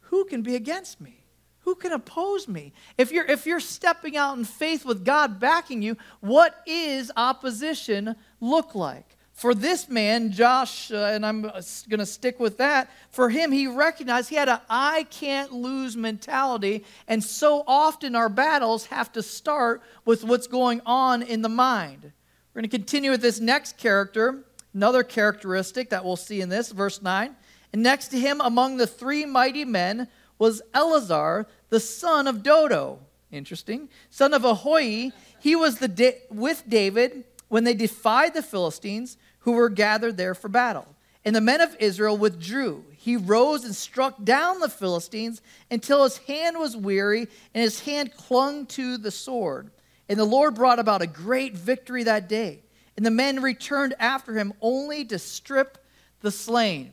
who 0.01 0.25
can 0.25 0.43
be 0.43 0.55
against 0.55 1.01
me? 1.01 1.23
Who 1.61 1.75
can 1.75 1.93
oppose 1.93 2.47
me? 2.47 2.73
If 2.97 3.11
you're, 3.11 3.25
if 3.25 3.45
you're 3.45 3.59
stepping 3.59 4.17
out 4.17 4.37
in 4.37 4.43
faith 4.43 4.85
with 4.85 5.03
God 5.03 5.39
backing 5.39 5.81
you, 5.81 5.97
what 6.19 6.61
is 6.67 7.11
opposition 7.15 8.15
look 8.39 8.75
like? 8.75 9.17
For 9.39 9.55
this 9.55 9.87
man, 9.87 10.33
Josh, 10.33 10.91
uh, 10.91 10.97
and 10.97 11.25
I'm 11.25 11.43
going 11.43 11.99
to 11.99 12.05
stick 12.05 12.41
with 12.41 12.57
that, 12.57 12.91
for 13.09 13.29
him, 13.29 13.53
he 13.53 13.67
recognized 13.67 14.27
he 14.27 14.35
had 14.35 14.49
a 14.49 14.61
I 14.69 15.03
can't 15.03 15.53
lose 15.53 15.95
mentality. 15.95 16.83
And 17.07 17.23
so 17.23 17.63
often 17.65 18.17
our 18.17 18.27
battles 18.27 18.87
have 18.87 19.13
to 19.13 19.23
start 19.23 19.81
with 20.03 20.25
what's 20.25 20.47
going 20.47 20.81
on 20.85 21.23
in 21.23 21.41
the 21.41 21.47
mind. 21.47 22.03
We're 22.03 22.61
going 22.63 22.69
to 22.69 22.77
continue 22.77 23.11
with 23.11 23.21
this 23.21 23.39
next 23.39 23.77
character 23.77 24.43
another 24.73 25.03
characteristic 25.03 25.89
that 25.91 26.03
we'll 26.03 26.17
see 26.17 26.41
in 26.41 26.49
this, 26.49 26.73
verse 26.73 27.01
9. 27.01 27.33
And 27.71 27.81
next 27.81 28.09
to 28.09 28.19
him 28.19 28.41
among 28.41 28.75
the 28.75 28.87
three 28.87 29.25
mighty 29.25 29.63
men 29.63 30.09
was 30.37 30.61
Eleazar, 30.73 31.47
the 31.69 31.79
son 31.79 32.27
of 32.27 32.43
Dodo. 32.43 32.99
Interesting. 33.31 33.87
Son 34.09 34.33
of 34.33 34.41
Ahohi. 34.41 35.13
He 35.39 35.55
was 35.55 35.75
da- 35.75 36.19
with 36.29 36.65
David 36.67 37.23
when 37.47 37.63
they 37.63 37.73
defied 37.73 38.33
the 38.33 38.43
Philistines 38.43 39.17
who 39.39 39.53
were 39.53 39.69
gathered 39.69 40.17
there 40.17 40.35
for 40.35 40.49
battle. 40.49 40.85
And 41.25 41.35
the 41.35 41.41
men 41.41 41.61
of 41.61 41.75
Israel 41.79 42.17
withdrew. 42.17 42.85
He 42.95 43.17
rose 43.17 43.63
and 43.63 43.75
struck 43.75 44.23
down 44.23 44.59
the 44.59 44.69
Philistines 44.69 45.41
until 45.69 46.03
his 46.03 46.17
hand 46.17 46.57
was 46.57 46.75
weary 46.75 47.27
and 47.53 47.63
his 47.63 47.81
hand 47.81 48.15
clung 48.15 48.65
to 48.67 48.97
the 48.97 49.11
sword. 49.11 49.69
And 50.07 50.19
the 50.19 50.25
Lord 50.25 50.55
brought 50.55 50.79
about 50.79 51.01
a 51.01 51.07
great 51.07 51.55
victory 51.55 52.03
that 52.03 52.29
day. 52.29 52.59
And 52.97 53.05
the 53.05 53.11
men 53.11 53.41
returned 53.41 53.95
after 53.99 54.33
him 54.33 54.53
only 54.61 55.05
to 55.05 55.19
strip 55.19 55.77
the 56.21 56.31
slain. 56.31 56.91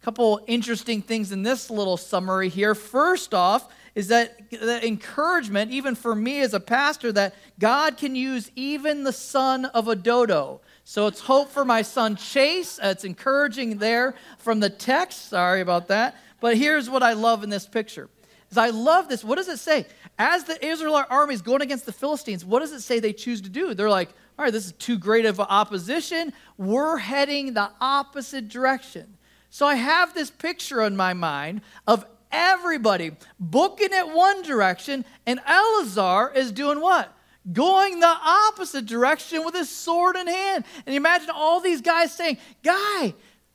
A 0.00 0.04
couple 0.04 0.40
interesting 0.46 1.02
things 1.02 1.32
in 1.32 1.42
this 1.42 1.70
little 1.70 1.96
summary 1.96 2.48
here. 2.48 2.74
First 2.74 3.34
off, 3.34 3.68
is 3.94 4.08
that 4.08 4.50
the 4.50 4.86
encouragement, 4.86 5.70
even 5.70 5.94
for 5.94 6.14
me 6.14 6.40
as 6.40 6.54
a 6.54 6.60
pastor, 6.60 7.12
that 7.12 7.34
God 7.58 7.98
can 7.98 8.14
use 8.14 8.50
even 8.56 9.04
the 9.04 9.12
son 9.12 9.66
of 9.66 9.88
a 9.88 9.96
dodo. 9.96 10.60
So 10.84 11.06
it's 11.06 11.20
hope 11.20 11.50
for 11.50 11.64
my 11.64 11.82
son 11.82 12.16
Chase. 12.16 12.78
Uh, 12.78 12.88
it's 12.88 13.04
encouraging 13.04 13.78
there 13.78 14.14
from 14.38 14.60
the 14.60 14.70
text. 14.70 15.28
Sorry 15.28 15.60
about 15.60 15.88
that. 15.88 16.16
But 16.40 16.56
here's 16.56 16.90
what 16.90 17.02
I 17.02 17.12
love 17.12 17.44
in 17.44 17.50
this 17.50 17.66
picture. 17.66 18.08
Is 18.50 18.58
I 18.58 18.70
love 18.70 19.08
this. 19.08 19.24
What 19.24 19.36
does 19.36 19.48
it 19.48 19.58
say? 19.58 19.86
As 20.18 20.44
the 20.44 20.64
Israelite 20.64 21.06
army 21.08 21.34
is 21.34 21.42
going 21.42 21.62
against 21.62 21.86
the 21.86 21.92
Philistines, 21.92 22.44
what 22.44 22.60
does 22.60 22.72
it 22.72 22.80
say 22.80 23.00
they 23.00 23.12
choose 23.12 23.40
to 23.42 23.48
do? 23.48 23.74
They're 23.74 23.88
like, 23.88 24.10
all 24.38 24.44
right, 24.44 24.52
this 24.52 24.66
is 24.66 24.72
too 24.72 24.98
great 24.98 25.24
of 25.24 25.40
opposition. 25.40 26.32
We're 26.58 26.98
heading 26.98 27.54
the 27.54 27.70
opposite 27.80 28.48
direction. 28.48 29.16
So 29.50 29.66
I 29.66 29.76
have 29.76 30.14
this 30.14 30.30
picture 30.30 30.82
in 30.82 30.96
my 30.96 31.14
mind 31.14 31.62
of 31.86 32.04
everybody 32.30 33.12
booking 33.38 33.90
it 33.92 34.14
one 34.14 34.42
direction, 34.42 35.04
and 35.26 35.40
Eleazar 35.46 36.32
is 36.34 36.50
doing 36.50 36.80
what? 36.80 37.14
Going 37.50 37.98
the 37.98 38.06
opposite 38.06 38.86
direction 38.86 39.44
with 39.44 39.54
his 39.54 39.68
sword 39.68 40.16
in 40.16 40.28
hand. 40.28 40.64
And 40.86 40.94
imagine 40.94 41.30
all 41.34 41.60
these 41.60 41.80
guys 41.80 42.12
saying, 42.12 42.38
Guy, 42.62 43.14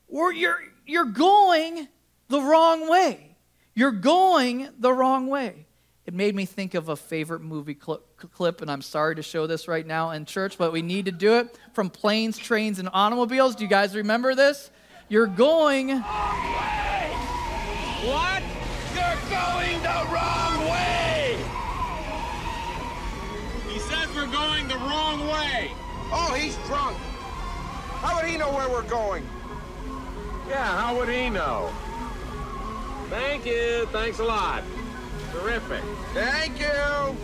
you're, 0.09 0.61
you're 0.85 1.05
going 1.05 1.87
the 2.27 2.41
wrong 2.41 2.89
way. 2.89 3.35
You're 3.73 3.91
going 3.91 4.69
the 4.79 4.91
wrong 4.91 5.27
way. 5.27 5.67
It 6.05 6.13
made 6.13 6.35
me 6.35 6.45
think 6.45 6.73
of 6.73 6.87
a 6.87 6.95
favorite 6.95 7.41
movie 7.41 7.75
clip, 7.75 8.61
and 8.61 8.71
I'm 8.71 8.81
sorry 8.81 9.15
to 9.15 9.21
show 9.21 9.45
this 9.45 9.67
right 9.67 9.85
now 9.85 10.11
in 10.11 10.23
church, 10.23 10.57
but 10.57 10.71
we 10.71 10.81
need 10.81 11.03
to 11.05 11.11
do 11.11 11.35
it 11.35 11.59
from 11.73 11.89
planes, 11.89 12.37
trains, 12.37 12.79
and 12.79 12.89
automobiles. 12.93 13.57
Do 13.57 13.65
you 13.65 13.69
guys 13.69 13.93
remember 13.93 14.33
this? 14.33 14.71
You're 15.09 15.27
going. 15.27 15.89
What? 15.89 16.03
You're 18.95 19.17
going 19.29 19.81
the 19.83 20.07
wrong 20.13 20.36
Oh, 26.11 26.33
he's 26.37 26.55
drunk. 26.67 26.97
How 28.01 28.15
would 28.15 28.29
he 28.29 28.37
know 28.37 28.51
where 28.51 28.69
we're 28.69 28.87
going? 28.87 29.27
Yeah, 30.47 30.63
how 30.81 30.97
would 30.97 31.09
he 31.09 31.29
know? 31.29 31.71
Thank 33.09 33.45
you. 33.45 33.87
Thanks 33.91 34.19
a 34.19 34.23
lot. 34.23 34.63
Terrific. 35.31 35.83
Thank 36.13 36.59
you. 36.59 37.15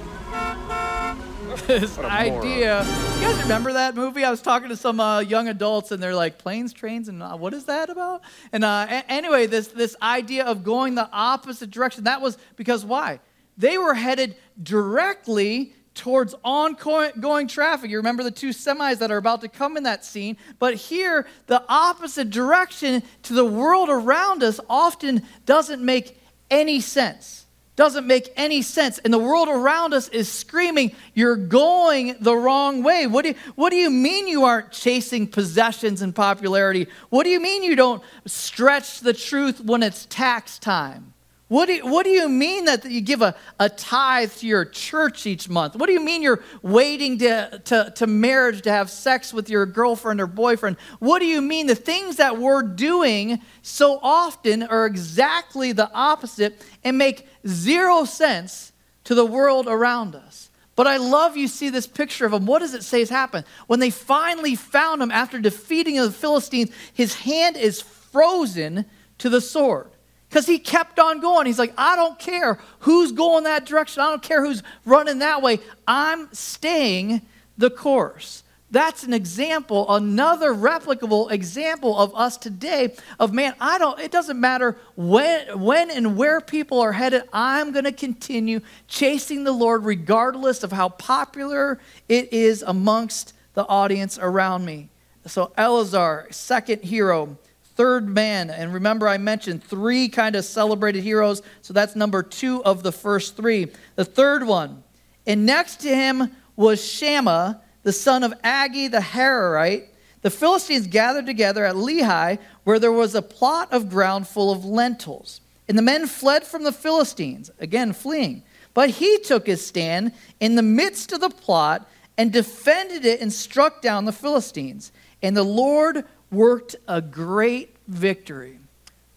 this 1.68 1.98
idea. 2.00 2.84
You 2.84 3.22
guys 3.22 3.42
remember 3.44 3.74
that 3.74 3.96
movie? 3.96 4.24
I 4.24 4.32
was 4.32 4.42
talking 4.42 4.70
to 4.70 4.75
some 4.78 5.00
uh, 5.00 5.20
young 5.20 5.48
adults, 5.48 5.92
and 5.92 6.02
they're 6.02 6.16
like, 6.16 6.38
"Planes, 6.38 6.74
trains, 6.74 7.08
and 7.10 7.22
uh, 7.22 7.36
what 7.38 7.54
is 7.54 7.66
that 7.66 7.90
about?" 7.90 8.22
And 8.52 8.63
uh, 8.63 8.88
a- 8.90 9.12
anyway, 9.12 9.46
this 9.46 9.68
this 9.68 9.96
idea 10.02 10.46
of 10.46 10.63
going 10.63 10.96
the 10.96 11.08
opposite 11.12 11.70
direction. 11.70 12.06
That 12.06 12.22
was 12.22 12.38
because 12.56 12.84
why? 12.84 13.20
They 13.58 13.78
were 13.78 13.94
headed 13.94 14.36
directly 14.62 15.75
towards 15.96 16.36
ongoing 16.44 17.48
traffic. 17.48 17.90
You 17.90 17.98
remember 17.98 18.24
the 18.24 18.32
two 18.32 18.50
semis 18.50 19.00
that 19.00 19.12
are 19.12 19.18
about 19.18 19.42
to 19.42 19.48
come 19.48 19.78
in 19.78 19.84
that 19.84 20.04
scene. 20.04 20.38
But 20.60 20.76
here, 20.76 21.28
the 21.48 21.64
opposite 21.70 22.30
direction 22.30 23.04
to 23.24 23.34
the 23.34 23.46
world 23.46 23.90
around 23.90 24.44
us 24.44 24.60
often 24.70 25.24
doesn't 25.46 25.84
make 25.84 26.20
any 26.50 26.80
sense 26.82 27.44
doesn't 27.76 28.06
make 28.06 28.32
any 28.36 28.62
sense. 28.62 29.00
And 29.00 29.14
the 29.14 29.20
world 29.20 29.48
around 29.48 29.94
us 29.94 30.08
is 30.10 30.32
screaming, 30.32 30.96
You're 31.14 31.36
going 31.36 32.16
the 32.20 32.36
wrong 32.36 32.84
way. 32.84 33.08
What 33.08 33.24
do, 33.24 33.30
you, 33.30 33.36
what 33.56 33.72
do 33.72 33.78
you 33.78 33.90
mean 33.90 34.28
you 34.28 34.44
aren't 34.44 34.72
chasing 34.72 35.28
possessions 35.28 36.02
and 36.02 36.14
popularity? 36.14 36.88
What 37.10 37.24
do 37.24 37.30
you 37.30 37.40
mean 37.40 37.64
you 37.64 37.76
don't 37.76 38.04
stretch 38.26 39.00
the 39.00 39.14
truth 39.14 39.60
when 39.60 39.82
it's 39.82 40.06
tax 40.06 40.60
time? 40.60 41.12
What 41.53 41.67
do, 41.67 41.74
you, 41.74 41.86
what 41.86 42.03
do 42.03 42.10
you 42.10 42.27
mean 42.27 42.65
that 42.65 42.83
you 42.83 43.00
give 43.00 43.22
a, 43.22 43.36
a 43.60 43.69
tithe 43.69 44.31
to 44.38 44.48
your 44.48 44.65
church 44.65 45.27
each 45.27 45.48
month? 45.48 45.75
What 45.75 45.86
do 45.86 45.93
you 45.93 46.00
mean 46.00 46.24
you're 46.24 46.41
waiting 46.63 47.19
to, 47.19 47.62
to, 47.65 47.93
to 47.95 48.07
marriage 48.07 48.63
to 48.63 48.72
have 48.72 48.89
sex 48.89 49.31
with 49.31 49.51
your 49.51 49.67
girlfriend 49.67 50.19
or 50.19 50.25
boyfriend? 50.25 50.77
What 50.98 51.19
do 51.19 51.27
you 51.27 51.43
mean 51.43 51.67
the 51.67 51.75
things 51.75 52.15
that 52.15 52.39
we're 52.39 52.63
doing 52.63 53.39
so 53.62 54.00
often 54.01 54.63
are 54.63 54.88
exactly 54.88 55.74
the 55.74 55.91
opposite 55.93 56.60
and 56.83 56.98
make 56.98 57.27
zero 57.48 58.03
sense 58.05 58.72
to 59.03 59.13
the 59.13 59.24
world 59.24 59.67
around 59.67 60.15
us? 60.15 60.50
But 60.75 60.88
I 60.88 60.98
love 60.98 61.38
you 61.38 61.48
see 61.48 61.69
this 61.69 61.86
picture 61.86 62.25
of 62.25 62.33
him. 62.33 62.48
What 62.48 62.60
does 62.62 62.74
it 62.74 62.83
say 62.83 63.01
has 63.01 63.12
happened? 63.12 63.45
When 63.67 63.79
they 63.79 63.91
finally 63.91 64.55
found 64.55 65.03
him 65.03 65.12
after 65.12 65.38
defeating 65.38 65.98
the 65.98 66.12
Philistines, 66.12 66.72
his 66.95 67.13
hand 67.13 67.57
is 67.57 67.79
frozen 67.79 68.86
to 69.19 69.29
the 69.29 69.39
sword 69.39 69.93
because 70.34 70.48
he 70.48 70.58
kept 70.58 70.98
on 70.98 71.20
going. 71.20 71.46
He's 71.46 71.60
like, 71.60 71.75
I 71.78 71.96
don't 71.96 72.18
care 72.18 72.58
who's 72.80 73.12
going 73.12 73.44
that 73.44 73.68
direction. 73.68 74.02
I 74.02 74.10
don't 74.10 74.24
care 74.24 74.44
who's 74.44 74.63
running 74.84 75.20
that 75.20 75.44
way. 75.44 75.60
I'm 75.88 76.28
staying 76.34 77.22
the 77.56 77.70
course. 77.70 78.42
That's 78.72 79.04
an 79.04 79.13
example, 79.13 79.94
another 79.94 80.52
replicable 80.52 81.32
example 81.32 81.96
of 82.00 82.16
us 82.16 82.38
today 82.38 82.96
of 83.20 83.32
man, 83.32 83.54
I 83.62 83.78
don't 83.78 84.00
it 84.00 84.12
doesn't 84.12 84.40
matter 84.40 84.75
when 84.96 85.60
when 85.60 85.92
and 85.92 86.18
where 86.18 86.42
people 86.42 86.80
are 86.80 86.94
headed, 86.94 87.22
I'm 87.32 87.72
going 87.72 87.86
to 87.86 87.92
continue 87.92 88.62
chasing 88.88 89.44
the 89.44 89.52
Lord 89.52 89.86
regardless 89.86 90.63
of 90.63 90.72
how 90.72 90.90
popular 90.90 91.80
it 92.10 92.34
is 92.34 92.63
amongst 92.63 93.34
the 93.54 93.68
audience 93.68 94.18
around 94.20 94.66
me. 94.66 94.90
So 95.28 95.54
Eleazar, 95.56 96.25
second 96.32 96.82
hero, 96.82 97.38
third 97.75 98.08
man. 98.08 98.50
And 98.50 98.74
remember, 98.74 99.08
I 99.08 99.18
mentioned 99.18 99.63
three 99.63 100.10
kind 100.10 100.36
of 100.36 100.46
celebrated 100.46 101.03
heroes. 101.03 101.42
So 101.62 101.74
that's 101.74 101.96
number 101.96 102.24
two 102.24 102.63
of 102.63 102.84
the 102.84 102.92
first 102.92 103.36
three. 103.36 103.68
The 103.96 104.06
third 104.06 104.46
one, 104.46 104.84
and 105.25 105.46
next 105.46 105.77
to 105.82 105.89
him 105.89 106.36
was 106.56 106.84
Shammah, 106.84 107.62
the 107.84 107.94
son 107.94 108.24
of 108.24 108.34
Agee 108.44 108.92
the 108.92 109.00
Hararite. 109.00 109.88
The 110.22 110.30
Philistines 110.30 110.88
gathered 110.88 111.25
together 111.25 111.65
at 111.65 111.75
Lehi, 111.75 112.39
where 112.63 112.80
there 112.80 112.92
was 112.92 113.13
a 113.13 113.22
plot 113.22 113.74
of 113.74 113.89
ground 113.89 114.27
full 114.27 114.51
of 114.51 114.63
lentils. 114.63 115.42
And 115.68 115.77
the 115.77 115.82
men 115.82 116.08
fled 116.08 116.46
from 116.46 116.63
the 116.63 116.72
Philistines, 116.72 117.51
again 117.60 117.94
fleeing. 117.94 118.44
But 118.74 118.89
he 118.92 119.20
took 119.20 119.48
his 119.48 119.65
stand 119.65 120.13
in 120.39 120.56
the 120.56 120.63
midst 120.63 121.12
of 121.12 121.22
the 121.22 121.30
plot 121.30 121.89
and 122.18 122.32
defended 122.32 123.06
it 123.06 123.22
and 123.22 123.32
struck 123.32 123.82
down 123.82 124.06
the 124.06 124.12
Philistines. 124.12 124.92
And 125.22 125.36
the 125.36 125.44
Lord 125.44 126.06
worked 126.34 126.75
a 126.88 127.02
great 127.02 127.75
victory. 127.88 128.60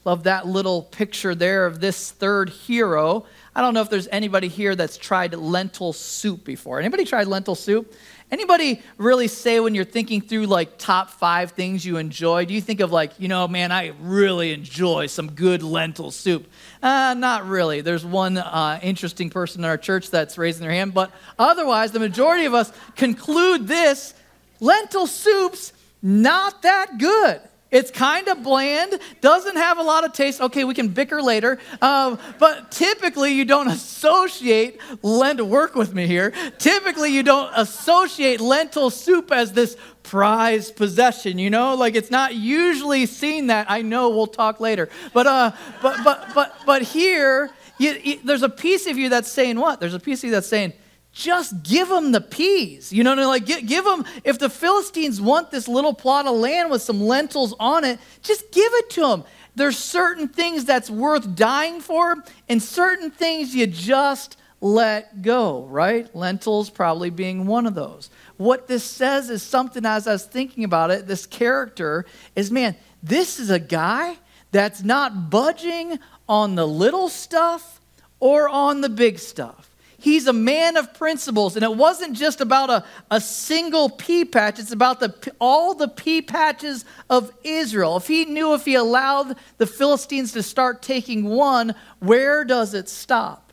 Love 0.04 0.22
that 0.22 0.46
little 0.46 0.82
picture 0.82 1.34
there 1.34 1.66
of 1.66 1.80
this 1.80 2.12
third 2.12 2.48
hero. 2.48 3.26
I 3.56 3.60
don't 3.60 3.74
know 3.74 3.80
if 3.80 3.90
there's 3.90 4.06
anybody 4.12 4.46
here 4.46 4.76
that's 4.76 4.96
tried 4.96 5.34
lentil 5.34 5.92
soup 5.92 6.44
before. 6.44 6.78
Anybody 6.78 7.04
tried 7.04 7.26
lentil 7.26 7.56
soup? 7.56 7.92
Anybody 8.30 8.82
really 8.98 9.26
say 9.26 9.58
when 9.58 9.74
you're 9.74 9.84
thinking 9.84 10.20
through 10.20 10.46
like 10.46 10.78
top 10.78 11.10
five 11.10 11.52
things 11.52 11.84
you 11.84 11.96
enjoy, 11.96 12.44
do 12.44 12.54
you 12.54 12.60
think 12.60 12.78
of 12.78 12.92
like, 12.92 13.18
you 13.18 13.26
know, 13.26 13.48
man, 13.48 13.72
I 13.72 13.94
really 14.00 14.52
enjoy 14.52 15.06
some 15.06 15.32
good 15.32 15.64
lentil 15.64 16.12
soup? 16.12 16.46
Uh, 16.80 17.14
not 17.18 17.46
really. 17.46 17.80
There's 17.80 18.04
one 18.04 18.38
uh, 18.38 18.78
interesting 18.82 19.28
person 19.28 19.62
in 19.62 19.64
our 19.70 19.78
church 19.78 20.10
that's 20.10 20.38
raising 20.38 20.62
their 20.62 20.70
hand, 20.70 20.94
but 20.94 21.10
otherwise, 21.36 21.90
the 21.90 22.00
majority 22.00 22.44
of 22.44 22.54
us 22.54 22.72
conclude 22.94 23.66
this 23.66 24.14
lentil 24.60 25.08
soups 25.08 25.72
not 26.06 26.62
that 26.62 26.98
good. 26.98 27.40
It's 27.72 27.90
kind 27.90 28.28
of 28.28 28.44
bland, 28.44 28.96
doesn't 29.20 29.56
have 29.56 29.78
a 29.78 29.82
lot 29.82 30.04
of 30.04 30.12
taste. 30.12 30.40
Okay, 30.40 30.62
we 30.62 30.72
can 30.72 30.86
bicker 30.86 31.20
later. 31.20 31.58
Um, 31.82 32.16
but 32.38 32.70
typically, 32.70 33.32
you 33.32 33.44
don't 33.44 33.66
associate 33.66 34.80
lentil, 35.02 35.48
work 35.48 35.74
with 35.74 35.92
me 35.92 36.06
here. 36.06 36.32
Typically, 36.58 37.12
you 37.12 37.24
don't 37.24 37.50
associate 37.56 38.40
lentil 38.40 38.88
soup 38.88 39.32
as 39.32 39.52
this 39.52 39.76
prized 40.04 40.76
possession, 40.76 41.40
you 41.40 41.50
know? 41.50 41.74
Like 41.74 41.96
it's 41.96 42.10
not 42.10 42.36
usually 42.36 43.04
seen 43.06 43.48
that. 43.48 43.68
I 43.68 43.82
know 43.82 44.10
we'll 44.10 44.28
talk 44.28 44.60
later. 44.60 44.88
But, 45.12 45.26
uh, 45.26 45.50
but, 45.82 46.04
but, 46.04 46.28
but, 46.36 46.56
but 46.64 46.82
here, 46.82 47.50
you, 47.78 47.98
you, 48.00 48.20
there's 48.22 48.44
a 48.44 48.48
piece 48.48 48.86
of 48.86 48.96
you 48.96 49.08
that's 49.08 49.30
saying 49.30 49.58
what? 49.58 49.80
There's 49.80 49.94
a 49.94 49.98
piece 49.98 50.20
of 50.20 50.28
you 50.28 50.30
that's 50.30 50.46
saying, 50.46 50.72
just 51.16 51.62
give 51.62 51.88
them 51.88 52.12
the 52.12 52.20
peas. 52.20 52.92
You 52.92 53.02
know, 53.02 53.14
like 53.14 53.46
give, 53.46 53.66
give 53.66 53.84
them, 53.86 54.04
if 54.22 54.38
the 54.38 54.50
Philistines 54.50 55.18
want 55.18 55.50
this 55.50 55.66
little 55.66 55.94
plot 55.94 56.26
of 56.26 56.36
land 56.36 56.70
with 56.70 56.82
some 56.82 57.00
lentils 57.00 57.54
on 57.58 57.84
it, 57.84 57.98
just 58.22 58.52
give 58.52 58.70
it 58.74 58.90
to 58.90 59.00
them. 59.00 59.24
There's 59.54 59.78
certain 59.78 60.28
things 60.28 60.66
that's 60.66 60.90
worth 60.90 61.34
dying 61.34 61.80
for, 61.80 62.22
and 62.50 62.62
certain 62.62 63.10
things 63.10 63.54
you 63.54 63.66
just 63.66 64.36
let 64.60 65.22
go, 65.22 65.64
right? 65.64 66.14
Lentils 66.14 66.68
probably 66.68 67.08
being 67.08 67.46
one 67.46 67.66
of 67.66 67.74
those. 67.74 68.10
What 68.36 68.68
this 68.68 68.84
says 68.84 69.30
is 69.30 69.42
something 69.42 69.86
as 69.86 70.06
I 70.06 70.12
was 70.12 70.26
thinking 70.26 70.64
about 70.64 70.90
it, 70.90 71.06
this 71.06 71.24
character 71.24 72.04
is 72.34 72.50
man, 72.50 72.76
this 73.02 73.40
is 73.40 73.48
a 73.48 73.58
guy 73.58 74.18
that's 74.52 74.82
not 74.82 75.30
budging 75.30 75.98
on 76.28 76.56
the 76.56 76.66
little 76.66 77.08
stuff 77.08 77.80
or 78.20 78.50
on 78.50 78.82
the 78.82 78.90
big 78.90 79.18
stuff. 79.18 79.65
He's 79.98 80.26
a 80.26 80.32
man 80.32 80.76
of 80.76 80.92
principles. 80.94 81.56
And 81.56 81.64
it 81.64 81.74
wasn't 81.74 82.16
just 82.16 82.40
about 82.40 82.70
a, 82.70 82.84
a 83.10 83.20
single 83.20 83.88
pea 83.88 84.24
patch, 84.24 84.58
it's 84.58 84.72
about 84.72 85.00
the, 85.00 85.14
all 85.40 85.74
the 85.74 85.88
pea 85.88 86.22
patches 86.22 86.84
of 87.08 87.32
Israel. 87.42 87.96
If 87.96 88.06
he 88.06 88.24
knew 88.24 88.54
if 88.54 88.64
he 88.64 88.74
allowed 88.74 89.36
the 89.58 89.66
Philistines 89.66 90.32
to 90.32 90.42
start 90.42 90.82
taking 90.82 91.24
one, 91.24 91.74
where 92.00 92.44
does 92.44 92.74
it 92.74 92.88
stop? 92.88 93.46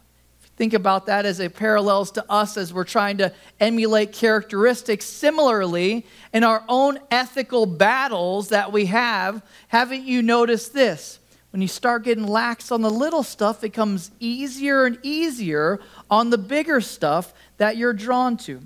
Think 0.56 0.74
about 0.74 1.08
that 1.08 1.26
as 1.26 1.40
it 1.40 1.56
parallels 1.56 2.12
to 2.12 2.26
us 2.30 2.58
as 2.58 2.72
we're 2.72 2.84
trying 2.84 3.18
to 3.18 3.34
emulate 3.60 4.12
characteristics. 4.12 5.06
Similarly, 5.06 6.06
in 6.32 6.44
our 6.44 6.64
own 6.70 7.00
ethical 7.10 7.66
battles 7.66 8.50
that 8.50 8.72
we 8.72 8.86
have, 8.86 9.42
haven't 9.70 10.04
you 10.04 10.22
noticed 10.22 10.74
this? 10.74 11.20
When 11.54 11.62
you 11.62 11.68
start 11.68 12.04
getting 12.04 12.26
lax 12.26 12.72
on 12.72 12.82
the 12.82 12.90
little 12.90 13.22
stuff, 13.22 13.58
it 13.58 13.72
becomes 13.72 14.10
easier 14.20 14.88
and 14.88 14.98
easier 15.04 15.80
on 16.10 16.32
the 16.32 16.38
bigger 16.40 16.82
stuff 16.82 17.32
that 17.58 17.78
you're 17.78 17.94
drawn 17.94 18.38
to. 18.38 18.60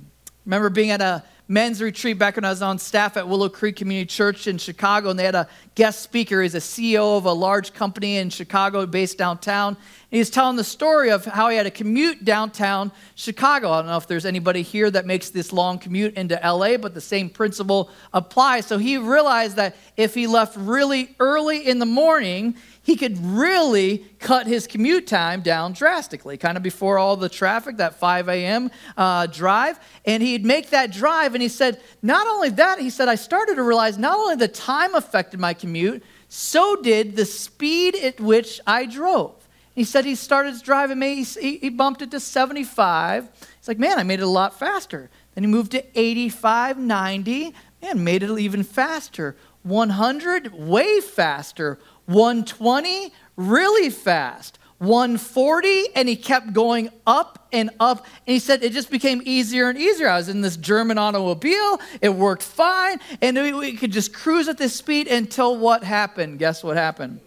Remember 0.46 0.70
being 0.70 0.91
at 0.91 1.01
a 1.01 1.22
men's 1.50 1.82
retreat 1.82 2.17
back 2.17 2.38
when 2.38 2.46
I 2.46 2.50
was 2.50 2.62
on 2.62 2.79
staff 2.79 3.17
at 3.17 3.27
Willow 3.27 3.50
Creek 3.50 3.75
Community 3.75 4.06
Church 4.06 4.48
in 4.48 4.58
Chicago, 4.58 5.10
and 5.10 5.20
they 5.20 5.25
had 5.25 5.36
a 5.36 5.48
guest 5.75 6.01
speaker. 6.01 6.41
He's 6.41 6.56
a 6.56 6.60
CEO 6.60 7.17
of 7.17 7.25
a 7.25 7.32
large 7.34 7.74
company 7.74 8.17
in 8.17 8.29
Chicago 8.29 8.86
based 8.86 9.17
downtown. 9.17 9.77
And 10.10 10.20
was 10.20 10.29
telling 10.29 10.56
the 10.56 10.63
story 10.63 11.12
of 11.12 11.25
how 11.25 11.50
he 11.50 11.58
had 11.58 11.63
to 11.63 11.72
commute 11.72 12.24
downtown 12.24 12.94
Chicago. 13.15 13.72
I 13.72 13.79
don't 13.79 13.88
know 13.88 13.98
if 13.98 14.08
there's 14.08 14.25
anybody 14.25 14.62
here 14.62 14.89
that 14.91 15.06
makes 15.06 15.29
this 15.29 15.51
long 15.51 15.79
commute 15.79 16.13
into 16.15 16.39
LA, 16.41 16.77
but 16.77 16.94
the 16.94 17.01
same 17.01 17.29
principle 17.29 17.91
applies. 18.13 18.65
So 18.65 18.77
he 18.77 18.98
realized 18.98 19.58
that 19.58 19.75
if 19.98 20.13
he 20.13 20.27
left 20.27 20.56
really 20.56 21.15
early 21.20 21.67
in 21.67 21.79
the 21.79 21.86
morning, 21.86 22.56
he 22.88 22.96
could 22.96 23.17
really 23.20 23.98
cut 24.17 24.48
his 24.48 24.65
commute 24.65 25.08
time 25.08 25.41
down 25.41 25.74
drastically, 25.74 26.38
kind 26.38 26.56
of 26.56 26.63
before 26.63 26.98
all 26.98 27.17
the 27.17 27.27
traffic, 27.27 27.75
that 27.77 28.00
5 28.00 28.29
a.m. 28.29 28.72
Uh, 28.96 29.27
drive. 29.27 29.77
And 30.06 30.24
he'd 30.24 30.46
make 30.46 30.70
that 30.70 30.94
drive, 30.94 31.36
and 31.36 31.41
he 31.41 31.50
said, 31.50 31.82
not 32.01 32.27
only 32.27 32.48
that, 32.51 32.79
he 32.79 32.89
said, 32.89 33.10
I 33.10 33.15
started 33.15 33.56
to 33.56 33.63
realize 33.63 33.98
not 33.98 34.17
only 34.17 34.38
the 34.38 34.48
time 34.48 34.96
affected 34.96 35.38
my 35.38 35.53
commute, 35.53 36.01
so 36.29 36.77
did 36.77 37.17
the 37.17 37.25
speed 37.25 37.94
at 37.96 38.22
which 38.22 38.62
I 38.65 38.86
drove. 38.86 39.36
He 39.75 39.84
said 39.84 40.06
he 40.06 40.15
started 40.15 40.56
driving, 40.63 41.01
he, 41.01 41.24
he 41.58 41.70
bumped 41.70 42.01
it 42.01 42.12
to 42.12 42.22
75. 42.22 43.29
He's 43.58 43.67
like, 43.67 43.79
man, 43.79 44.00
I 44.00 44.03
made 44.03 44.22
it 44.22 44.24
a 44.24 44.27
lot 44.27 44.58
faster. 44.58 45.10
Then 45.36 45.44
he 45.44 45.50
moved 45.50 45.74
to 45.74 45.84
85, 45.94 46.77
90, 46.77 47.53
man, 47.82 48.03
made 48.06 48.24
it 48.24 48.39
even 48.39 48.63
faster. 48.63 49.36
100, 49.63 50.53
way 50.53 51.01
faster. 51.01 51.79
120 52.08 53.14
really 53.36 53.90
fast. 53.90 54.58
140 54.80 55.88
and 55.96 56.08
he 56.08 56.16
kept 56.16 56.54
going 56.54 56.90
up 57.08 57.48
and 57.52 57.72
up. 57.80 58.06
And 58.28 58.34
he 58.34 58.40
said 58.40 58.64
it 58.64 58.74
just 58.74 58.92
became 58.92 59.22
easier 59.26 59.70
and 59.70 59.78
easier. 59.78 60.08
I 60.08 60.18
was 60.18 60.30
in 60.30 60.42
this 60.42 60.56
german 60.56 60.98
automobile. 60.98 61.80
It 62.02 62.10
worked 62.10 62.44
fine. 62.44 63.00
And 63.22 63.38
we, 63.38 63.76
could 63.76 63.92
just 63.92 64.14
cruise 64.14 64.48
at 64.48 64.58
this 64.58 64.76
speed 64.76 65.08
until 65.08 65.58
what 65.58 65.84
happened? 65.84 66.38
Guess 66.38 66.64
what 66.64 66.78
happened? 66.78 67.22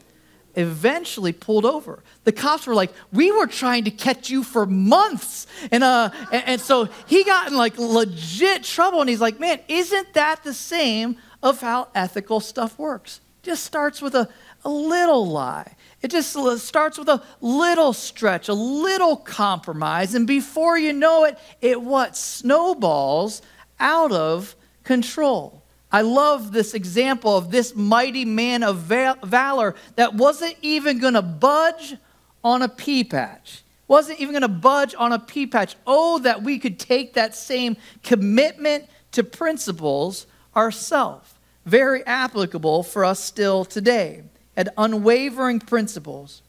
Eventually 0.54 1.32
pulled 1.32 1.64
over. 1.64 2.02
The 2.24 2.32
cops 2.32 2.66
were 2.66 2.74
like 2.74 2.92
we 3.12 3.32
were 3.32 3.46
trying 3.46 3.84
to 3.84 3.90
catch 3.90 4.30
you 4.30 4.44
for 4.44 4.64
months. 4.66 5.46
And 5.72 5.82
uh 5.82 6.10
and, 6.32 6.44
and 6.46 6.60
so 6.60 6.88
he 7.06 7.24
got 7.24 7.48
in 7.48 7.56
like 7.56 7.78
legit 7.78 8.62
trouble. 8.62 9.00
And 9.00 9.10
he's 9.10 9.20
like 9.20 9.40
man 9.40 9.60
isn't 9.66 10.14
that 10.14 10.44
the 10.44 10.54
same 10.54 11.16
of 11.42 11.60
how 11.60 11.88
ethical 11.94 12.38
stuff 12.38 12.78
works? 12.78 13.20
Just 13.42 13.64
starts 13.64 14.02
with 14.02 14.14
a 14.14 14.28
a 14.64 14.70
little 14.70 15.26
lie. 15.26 15.74
It 16.02 16.10
just 16.10 16.36
starts 16.62 16.98
with 16.98 17.08
a 17.08 17.22
little 17.40 17.92
stretch, 17.92 18.48
a 18.48 18.54
little 18.54 19.16
compromise, 19.16 20.14
and 20.14 20.26
before 20.26 20.78
you 20.78 20.92
know 20.92 21.24
it, 21.24 21.38
it 21.60 21.80
what? 21.80 22.16
Snowballs 22.16 23.42
out 23.78 24.12
of 24.12 24.56
control. 24.82 25.62
I 25.92 26.02
love 26.02 26.52
this 26.52 26.74
example 26.74 27.36
of 27.36 27.50
this 27.50 27.74
mighty 27.74 28.24
man 28.24 28.62
of 28.62 28.78
valor 28.78 29.74
that 29.96 30.14
wasn't 30.14 30.56
even 30.62 30.98
going 30.98 31.14
to 31.14 31.22
budge 31.22 31.96
on 32.44 32.62
a 32.62 32.68
pea 32.68 33.04
patch. 33.04 33.62
Wasn't 33.88 34.20
even 34.20 34.32
going 34.32 34.42
to 34.42 34.48
budge 34.48 34.94
on 34.96 35.12
a 35.12 35.18
pea 35.18 35.46
patch. 35.46 35.74
Oh, 35.86 36.20
that 36.20 36.42
we 36.42 36.58
could 36.58 36.78
take 36.78 37.14
that 37.14 37.34
same 37.34 37.76
commitment 38.04 38.86
to 39.12 39.24
principles 39.24 40.26
ourselves. 40.54 41.34
Very 41.66 42.06
applicable 42.06 42.84
for 42.84 43.04
us 43.04 43.22
still 43.22 43.64
today 43.64 44.22
had 44.56 44.70
unwavering 44.76 45.60
principles. 45.60 46.42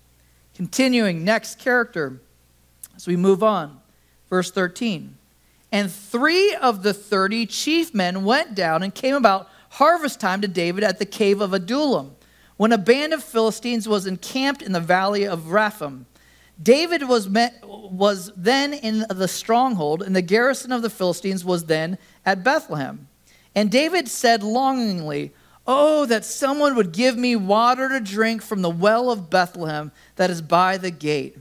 Continuing, 0.56 1.24
next 1.24 1.60
character 1.60 2.20
as 2.96 3.08
we 3.08 3.16
move 3.16 3.42
on. 3.44 3.80
Verse 4.30 4.52
13. 4.52 5.18
And 5.72 5.92
three 5.92 6.54
of 6.56 6.84
the 6.84 6.94
30 6.94 7.46
chief 7.46 7.94
men 7.94 8.24
went 8.24 8.54
down 8.56 8.84
and 8.84 8.94
came 8.94 9.16
about 9.16 9.50
harvest 9.72 10.20
time 10.20 10.42
to 10.42 10.48
David 10.48 10.84
at 10.84 11.00
the 11.00 11.06
cave 11.06 11.40
of 11.40 11.54
Adullam, 11.54 12.16
when 12.58 12.74
a 12.74 12.78
band 12.78 13.14
of 13.14 13.24
Philistines 13.24 13.88
was 13.88 14.06
encamped 14.06 14.62
in 14.62 14.74
the 14.74 14.80
valley 14.80 15.26
of 15.26 15.52
Rephaim. 15.52 16.06
David 16.62 17.08
was, 17.08 17.28
met, 17.30 17.64
was 17.64 18.32
then 18.36 18.74
in 18.74 19.06
the 19.10 19.28
stronghold, 19.28 20.04
and 20.04 20.16
the 20.16 20.22
garrison 20.22 20.72
of 20.72 20.82
the 20.82 20.90
Philistines 20.90 21.44
was 21.44 21.66
then 21.66 21.98
at 22.26 22.44
Bethlehem. 22.44 23.08
And 23.56 23.72
David 23.72 24.08
said 24.08 24.44
longingly, 24.44 25.32
Oh, 25.74 26.06
that 26.08 26.26
someone 26.26 26.76
would 26.76 26.92
give 26.92 27.16
me 27.16 27.38
water 27.38 27.88
to 27.88 28.02
drink 28.02 28.42
from 28.42 28.62
the 28.62 28.70
well 28.70 29.10
of 29.10 29.30
Bethlehem 29.30 29.94
that 30.18 30.30
is 30.30 30.42
by 30.42 30.78
the 30.78 30.92
gate. 30.92 31.38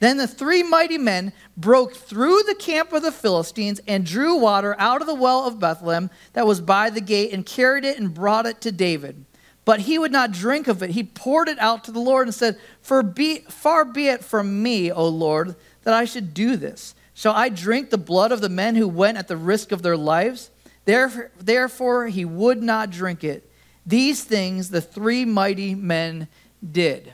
Then 0.00 0.18
the 0.18 0.28
three 0.28 0.62
mighty 0.62 0.98
men 0.98 1.32
broke 1.56 1.94
through 1.94 2.42
the 2.42 2.54
camp 2.54 2.92
of 2.92 3.02
the 3.02 3.10
Philistines 3.10 3.80
and 3.88 4.04
drew 4.04 4.36
water 4.36 4.76
out 4.78 5.00
of 5.00 5.06
the 5.06 5.14
well 5.14 5.46
of 5.46 5.58
Bethlehem 5.58 6.10
that 6.34 6.46
was 6.46 6.60
by 6.60 6.90
the 6.90 7.00
gate 7.00 7.32
and 7.32 7.46
carried 7.46 7.86
it 7.86 7.98
and 7.98 8.12
brought 8.12 8.44
it 8.44 8.60
to 8.60 8.70
David. 8.70 9.24
But 9.64 9.80
he 9.80 9.98
would 9.98 10.12
not 10.12 10.30
drink 10.30 10.68
of 10.68 10.82
it. 10.82 10.90
He 10.90 11.02
poured 11.02 11.48
it 11.48 11.58
out 11.58 11.82
to 11.84 11.90
the 11.90 12.00
Lord 12.00 12.26
and 12.26 12.34
said, 12.34 12.58
For 12.82 13.02
be, 13.02 13.38
Far 13.48 13.86
be 13.86 14.08
it 14.08 14.22
from 14.22 14.62
me, 14.62 14.92
O 14.92 15.08
Lord, 15.08 15.56
that 15.84 15.94
I 15.94 16.04
should 16.04 16.34
do 16.34 16.56
this. 16.56 16.94
Shall 17.14 17.32
I 17.32 17.48
drink 17.48 17.88
the 17.88 17.96
blood 17.96 18.30
of 18.30 18.42
the 18.42 18.50
men 18.50 18.74
who 18.74 18.86
went 18.86 19.16
at 19.16 19.26
the 19.26 19.38
risk 19.38 19.72
of 19.72 19.80
their 19.80 19.96
lives? 19.96 20.50
Therefore, 20.84 21.30
therefore 21.38 22.08
he 22.08 22.26
would 22.26 22.62
not 22.62 22.90
drink 22.90 23.24
it. 23.24 23.46
These 23.86 24.24
things 24.24 24.70
the 24.70 24.80
three 24.80 25.24
mighty 25.24 25.74
men 25.74 26.28
did. 26.70 27.12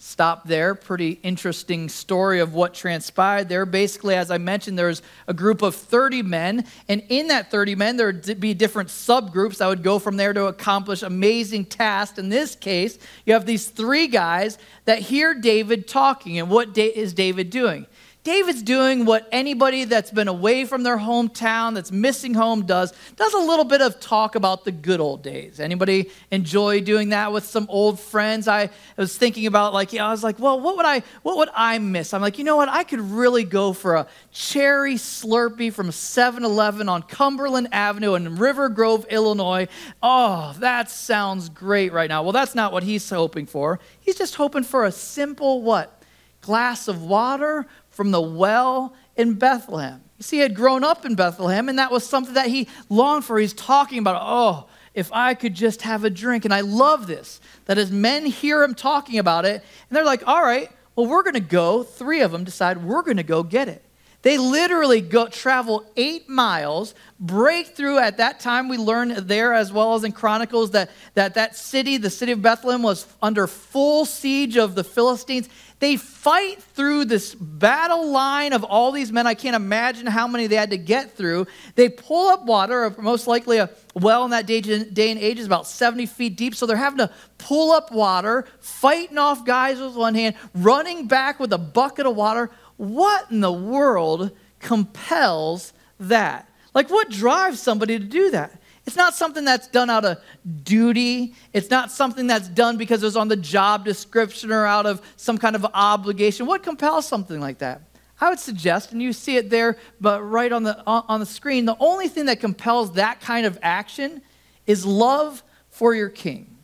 Stop 0.00 0.46
there. 0.46 0.76
Pretty 0.76 1.18
interesting 1.24 1.88
story 1.88 2.38
of 2.38 2.54
what 2.54 2.72
transpired 2.72 3.48
there. 3.48 3.66
Basically, 3.66 4.14
as 4.14 4.30
I 4.30 4.38
mentioned, 4.38 4.78
there's 4.78 5.02
a 5.26 5.34
group 5.34 5.60
of 5.60 5.74
30 5.74 6.22
men, 6.22 6.64
and 6.88 7.02
in 7.08 7.26
that 7.28 7.50
30 7.50 7.74
men, 7.74 7.96
there 7.96 8.06
would 8.06 8.38
be 8.38 8.54
different 8.54 8.90
subgroups 8.90 9.58
that 9.58 9.66
would 9.66 9.82
go 9.82 9.98
from 9.98 10.16
there 10.16 10.32
to 10.32 10.46
accomplish 10.46 11.02
amazing 11.02 11.64
tasks. 11.64 12.16
In 12.16 12.28
this 12.28 12.54
case, 12.54 12.96
you 13.26 13.32
have 13.32 13.44
these 13.44 13.66
three 13.66 14.06
guys 14.06 14.56
that 14.84 15.00
hear 15.00 15.34
David 15.34 15.88
talking, 15.88 16.38
and 16.38 16.48
what 16.48 16.78
is 16.78 17.12
David 17.12 17.50
doing? 17.50 17.84
David's 18.24 18.62
doing 18.62 19.06
what 19.06 19.26
anybody 19.32 19.84
that's 19.84 20.10
been 20.10 20.28
away 20.28 20.66
from 20.66 20.82
their 20.82 20.98
hometown, 20.98 21.74
that's 21.74 21.90
missing 21.90 22.34
home, 22.34 22.66
does. 22.66 22.92
Does 23.16 23.32
a 23.32 23.38
little 23.38 23.64
bit 23.64 23.80
of 23.80 24.00
talk 24.00 24.34
about 24.34 24.64
the 24.64 24.72
good 24.72 25.00
old 25.00 25.22
days. 25.22 25.60
Anybody 25.60 26.10
enjoy 26.30 26.80
doing 26.80 27.10
that 27.10 27.32
with 27.32 27.44
some 27.44 27.66
old 27.70 27.98
friends? 27.98 28.46
I 28.46 28.68
was 28.96 29.16
thinking 29.16 29.46
about 29.46 29.72
like, 29.72 29.92
know, 29.92 30.04
I 30.04 30.10
was 30.10 30.22
like, 30.22 30.38
well, 30.38 30.60
what 30.60 30.76
would 30.76 30.84
I, 30.84 31.02
what 31.22 31.38
would 31.38 31.48
I 31.54 31.78
miss? 31.78 32.12
I'm 32.12 32.20
like, 32.20 32.38
you 32.38 32.44
know 32.44 32.56
what? 32.56 32.68
I 32.68 32.84
could 32.84 33.00
really 33.00 33.44
go 33.44 33.72
for 33.72 33.94
a 33.94 34.06
cherry 34.30 34.96
Slurpee 34.96 35.72
from 35.72 35.88
7-Eleven 35.88 36.88
on 36.88 37.02
Cumberland 37.02 37.68
Avenue 37.72 38.14
in 38.14 38.36
River 38.36 38.68
Grove, 38.68 39.06
Illinois. 39.08 39.68
Oh, 40.02 40.54
that 40.58 40.90
sounds 40.90 41.48
great 41.48 41.92
right 41.92 42.08
now. 42.08 42.22
Well, 42.22 42.32
that's 42.32 42.54
not 42.54 42.72
what 42.72 42.82
he's 42.82 43.08
hoping 43.08 43.46
for. 43.46 43.80
He's 44.00 44.16
just 44.16 44.34
hoping 44.34 44.64
for 44.64 44.84
a 44.84 44.92
simple 44.92 45.62
what? 45.62 45.97
Glass 46.40 46.88
of 46.88 47.02
water 47.02 47.66
from 47.90 48.10
the 48.10 48.20
well 48.20 48.94
in 49.16 49.34
Bethlehem. 49.34 50.02
You 50.18 50.22
see, 50.22 50.36
he 50.36 50.42
had 50.42 50.54
grown 50.54 50.84
up 50.84 51.04
in 51.04 51.14
Bethlehem, 51.14 51.68
and 51.68 51.78
that 51.78 51.90
was 51.90 52.04
something 52.04 52.34
that 52.34 52.46
he 52.46 52.68
longed 52.88 53.24
for. 53.24 53.38
He's 53.38 53.52
talking 53.52 53.98
about, 53.98 54.20
oh, 54.24 54.68
if 54.94 55.12
I 55.12 55.34
could 55.34 55.54
just 55.54 55.82
have 55.82 56.04
a 56.04 56.10
drink. 56.10 56.44
And 56.44 56.52
I 56.52 56.62
love 56.62 57.06
this, 57.06 57.40
that 57.66 57.78
as 57.78 57.90
men 57.90 58.26
hear 58.26 58.62
him 58.62 58.74
talking 58.74 59.18
about 59.18 59.44
it, 59.44 59.62
and 59.88 59.96
they're 59.96 60.04
like, 60.04 60.26
all 60.26 60.42
right, 60.42 60.70
well, 60.96 61.06
we're 61.06 61.22
going 61.22 61.34
to 61.34 61.40
go. 61.40 61.84
Three 61.84 62.20
of 62.20 62.32
them 62.32 62.42
decide 62.42 62.82
we're 62.82 63.02
going 63.02 63.18
to 63.18 63.22
go 63.22 63.44
get 63.44 63.68
it. 63.68 63.84
They 64.22 64.36
literally 64.36 65.00
go 65.00 65.28
travel 65.28 65.86
eight 65.96 66.28
miles, 66.28 66.96
break 67.20 67.68
through. 67.68 67.98
At 67.98 68.16
that 68.16 68.40
time, 68.40 68.68
we 68.68 68.76
learn 68.76 69.14
there 69.28 69.54
as 69.54 69.72
well 69.72 69.94
as 69.94 70.02
in 70.02 70.10
Chronicles 70.10 70.72
that 70.72 70.90
that, 71.14 71.34
that 71.34 71.54
city, 71.54 71.98
the 71.98 72.10
city 72.10 72.32
of 72.32 72.42
Bethlehem, 72.42 72.82
was 72.82 73.06
under 73.22 73.46
full 73.46 74.04
siege 74.04 74.56
of 74.56 74.74
the 74.74 74.82
Philistines. 74.82 75.48
They 75.80 75.96
fight 75.96 76.60
through 76.60 77.04
this 77.04 77.34
battle 77.34 78.10
line 78.10 78.52
of 78.52 78.64
all 78.64 78.90
these 78.90 79.12
men. 79.12 79.26
I 79.28 79.34
can't 79.34 79.54
imagine 79.54 80.06
how 80.06 80.26
many 80.26 80.48
they 80.48 80.56
had 80.56 80.70
to 80.70 80.76
get 80.76 81.16
through. 81.16 81.46
They 81.76 81.88
pull 81.88 82.28
up 82.28 82.44
water, 82.44 82.94
most 82.98 83.28
likely 83.28 83.58
a 83.58 83.70
well 83.94 84.24
in 84.24 84.32
that 84.32 84.46
day, 84.46 84.60
day 84.60 85.10
and 85.10 85.20
age 85.20 85.38
is 85.38 85.46
about 85.46 85.68
70 85.68 86.06
feet 86.06 86.36
deep. 86.36 86.56
So 86.56 86.66
they're 86.66 86.76
having 86.76 86.98
to 86.98 87.10
pull 87.38 87.70
up 87.70 87.92
water, 87.92 88.46
fighting 88.58 89.18
off 89.18 89.44
guys 89.44 89.78
with 89.80 89.94
one 89.94 90.16
hand, 90.16 90.34
running 90.52 91.06
back 91.06 91.38
with 91.38 91.52
a 91.52 91.58
bucket 91.58 92.06
of 92.06 92.16
water. 92.16 92.50
What 92.76 93.30
in 93.30 93.40
the 93.40 93.52
world 93.52 94.32
compels 94.58 95.72
that? 96.00 96.48
Like, 96.74 96.90
what 96.90 97.08
drives 97.08 97.60
somebody 97.60 97.98
to 97.98 98.04
do 98.04 98.30
that? 98.32 98.60
It's 98.88 98.96
not 98.96 99.14
something 99.14 99.44
that's 99.44 99.68
done 99.68 99.90
out 99.90 100.06
of 100.06 100.18
duty. 100.62 101.34
It's 101.52 101.68
not 101.68 101.90
something 101.90 102.26
that's 102.26 102.48
done 102.48 102.78
because 102.78 103.02
it 103.02 103.06
was 103.06 103.18
on 103.18 103.28
the 103.28 103.36
job 103.36 103.84
description 103.84 104.50
or 104.50 104.64
out 104.64 104.86
of 104.86 105.02
some 105.16 105.36
kind 105.36 105.54
of 105.54 105.66
obligation. 105.74 106.46
What 106.46 106.62
compels 106.62 107.06
something 107.06 107.38
like 107.38 107.58
that? 107.58 107.82
I 108.18 108.30
would 108.30 108.38
suggest, 108.38 108.92
and 108.92 109.02
you 109.02 109.12
see 109.12 109.36
it 109.36 109.50
there, 109.50 109.76
but 110.00 110.22
right 110.22 110.50
on 110.50 110.62
the 110.62 110.82
on 110.86 111.20
the 111.20 111.26
screen, 111.26 111.66
the 111.66 111.76
only 111.78 112.08
thing 112.08 112.24
that 112.26 112.40
compels 112.40 112.92
that 112.92 113.20
kind 113.20 113.44
of 113.44 113.58
action 113.60 114.22
is 114.66 114.86
love 114.86 115.42
for 115.68 115.94
your 115.94 116.08
king. 116.08 116.56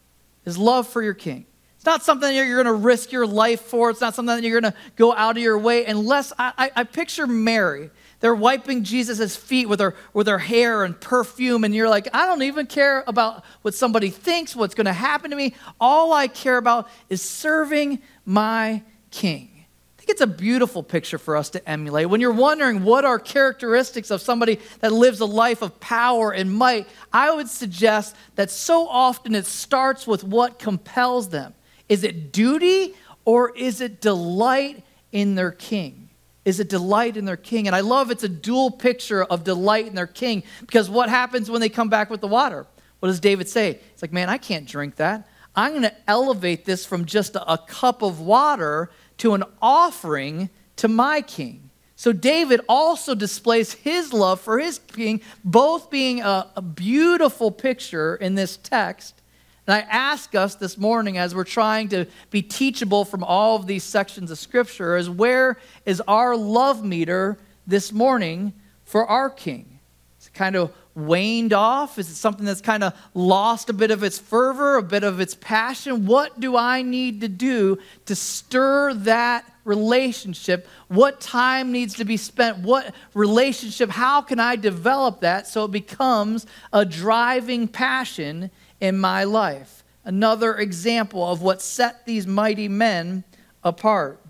Is 0.46 0.56
love 0.56 0.88
for 0.88 1.02
your 1.02 1.12
king. 1.12 1.44
It's 1.76 1.84
not 1.84 2.02
something 2.02 2.26
that 2.26 2.46
you're 2.46 2.62
going 2.62 2.74
to 2.74 2.82
risk 2.82 3.12
your 3.12 3.26
life 3.26 3.60
for. 3.60 3.90
It's 3.90 4.00
not 4.00 4.14
something 4.14 4.34
that 4.34 4.42
you're 4.42 4.62
going 4.62 4.72
to 4.72 4.78
go 4.96 5.14
out 5.14 5.36
of 5.36 5.42
your 5.42 5.58
way 5.58 5.84
unless 5.84 6.32
I, 6.38 6.54
I, 6.56 6.70
I 6.76 6.84
picture 6.84 7.26
Mary 7.26 7.90
they're 8.24 8.34
wiping 8.34 8.84
Jesus' 8.84 9.36
feet 9.36 9.68
with 9.68 9.80
their, 9.80 9.94
with 10.14 10.24
their 10.24 10.38
hair 10.38 10.82
and 10.82 10.98
perfume, 10.98 11.62
and 11.62 11.74
you're 11.74 11.90
like, 11.90 12.08
I 12.14 12.24
don't 12.24 12.40
even 12.40 12.64
care 12.64 13.04
about 13.06 13.44
what 13.60 13.74
somebody 13.74 14.08
thinks, 14.08 14.56
what's 14.56 14.74
going 14.74 14.86
to 14.86 14.94
happen 14.94 15.30
to 15.30 15.36
me. 15.36 15.54
All 15.78 16.14
I 16.14 16.28
care 16.28 16.56
about 16.56 16.88
is 17.10 17.20
serving 17.20 18.00
my 18.24 18.82
king. 19.10 19.50
I 19.52 19.96
think 19.98 20.08
it's 20.08 20.22
a 20.22 20.26
beautiful 20.26 20.82
picture 20.82 21.18
for 21.18 21.36
us 21.36 21.50
to 21.50 21.68
emulate. 21.68 22.08
When 22.08 22.22
you're 22.22 22.32
wondering 22.32 22.82
what 22.82 23.04
are 23.04 23.18
characteristics 23.18 24.10
of 24.10 24.22
somebody 24.22 24.58
that 24.80 24.90
lives 24.90 25.20
a 25.20 25.26
life 25.26 25.60
of 25.60 25.78
power 25.78 26.32
and 26.32 26.50
might, 26.50 26.88
I 27.12 27.30
would 27.30 27.50
suggest 27.50 28.16
that 28.36 28.50
so 28.50 28.88
often 28.88 29.34
it 29.34 29.44
starts 29.44 30.06
with 30.06 30.24
what 30.24 30.58
compels 30.58 31.28
them. 31.28 31.52
Is 31.90 32.04
it 32.04 32.32
duty 32.32 32.94
or 33.26 33.54
is 33.54 33.82
it 33.82 34.00
delight 34.00 34.82
in 35.12 35.34
their 35.34 35.52
king? 35.52 36.03
Is 36.44 36.60
a 36.60 36.64
delight 36.64 37.16
in 37.16 37.24
their 37.24 37.36
king. 37.36 37.66
And 37.66 37.74
I 37.74 37.80
love 37.80 38.10
it's 38.10 38.24
a 38.24 38.28
dual 38.28 38.70
picture 38.70 39.24
of 39.24 39.44
delight 39.44 39.86
in 39.86 39.94
their 39.94 40.06
king 40.06 40.42
because 40.60 40.90
what 40.90 41.08
happens 41.08 41.50
when 41.50 41.60
they 41.60 41.68
come 41.68 41.88
back 41.88 42.10
with 42.10 42.20
the 42.20 42.28
water? 42.28 42.66
What 43.00 43.08
does 43.08 43.20
David 43.20 43.48
say? 43.48 43.80
It's 43.92 44.02
like, 44.02 44.12
man, 44.12 44.28
I 44.28 44.38
can't 44.38 44.66
drink 44.66 44.96
that. 44.96 45.28
I'm 45.56 45.72
going 45.72 45.82
to 45.82 45.94
elevate 46.08 46.64
this 46.64 46.84
from 46.84 47.04
just 47.04 47.36
a, 47.36 47.58
cup 47.58 48.02
of 48.02 48.20
water 48.20 48.90
to 49.18 49.34
an 49.34 49.44
offering 49.62 50.50
to 50.76 50.88
my 50.88 51.20
king. 51.20 51.70
So 51.96 52.12
David 52.12 52.60
also 52.68 53.14
displays 53.14 53.72
his 53.72 54.12
love 54.12 54.40
for 54.40 54.58
his 54.58 54.80
king, 54.80 55.20
both 55.44 55.90
being 55.90 56.22
a, 56.22 56.50
a 56.56 56.62
beautiful 56.62 57.52
picture 57.52 58.16
in 58.16 58.34
this 58.34 58.56
text 58.56 59.20
and 59.66 59.74
I 59.74 59.80
ask 59.80 60.34
us 60.34 60.56
this 60.56 60.76
morning, 60.76 61.16
as 61.16 61.34
we're 61.34 61.44
trying 61.44 61.88
to 61.88 62.06
be 62.30 62.42
teachable 62.42 63.04
from 63.04 63.24
all 63.24 63.56
of 63.56 63.66
these 63.66 63.82
sections 63.82 64.30
of 64.30 64.38
Scripture, 64.38 64.96
is 64.96 65.08
where 65.08 65.58
is 65.86 66.02
our 66.06 66.36
love 66.36 66.84
meter 66.84 67.38
this 67.66 67.90
morning 67.90 68.52
for 68.84 69.06
our 69.06 69.30
King? 69.30 69.78
Is 70.20 70.26
it 70.26 70.34
kind 70.34 70.54
of 70.54 70.70
waned 70.94 71.54
off? 71.54 71.98
Is 71.98 72.10
it 72.10 72.14
something 72.14 72.44
that's 72.44 72.60
kind 72.60 72.84
of 72.84 72.92
lost 73.14 73.70
a 73.70 73.72
bit 73.72 73.90
of 73.90 74.02
its 74.02 74.18
fervor, 74.18 74.76
a 74.76 74.82
bit 74.82 75.02
of 75.02 75.18
its 75.18 75.34
passion? 75.34 76.04
What 76.04 76.38
do 76.38 76.56
I 76.56 76.82
need 76.82 77.22
to 77.22 77.28
do 77.28 77.78
to 78.04 78.14
stir 78.14 78.92
that 78.94 79.50
relationship? 79.64 80.68
What 80.88 81.22
time 81.22 81.72
needs 81.72 81.94
to 81.94 82.04
be 82.04 82.18
spent? 82.18 82.58
What 82.58 82.94
relationship? 83.14 83.88
How 83.88 84.20
can 84.20 84.38
I 84.38 84.56
develop 84.56 85.20
that 85.20 85.46
so 85.46 85.64
it 85.64 85.70
becomes 85.70 86.46
a 86.70 86.84
driving 86.84 87.66
passion 87.66 88.50
in 88.80 88.98
my 88.98 89.24
life. 89.24 89.84
Another 90.04 90.56
example 90.56 91.26
of 91.26 91.40
what 91.40 91.62
set 91.62 92.04
these 92.04 92.26
mighty 92.26 92.68
men 92.68 93.24
apart. 93.62 94.20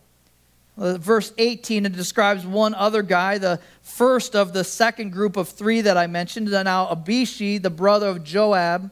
Uh, 0.76 0.98
verse 0.98 1.32
18, 1.38 1.86
it 1.86 1.92
describes 1.92 2.44
one 2.44 2.74
other 2.74 3.02
guy, 3.02 3.38
the 3.38 3.60
first 3.82 4.34
of 4.34 4.52
the 4.52 4.64
second 4.64 5.10
group 5.10 5.36
of 5.36 5.48
three 5.48 5.80
that 5.80 5.96
I 5.96 6.06
mentioned. 6.06 6.50
Now, 6.50 6.88
Abishai, 6.90 7.58
the 7.58 7.70
brother 7.70 8.08
of 8.08 8.24
Joab, 8.24 8.90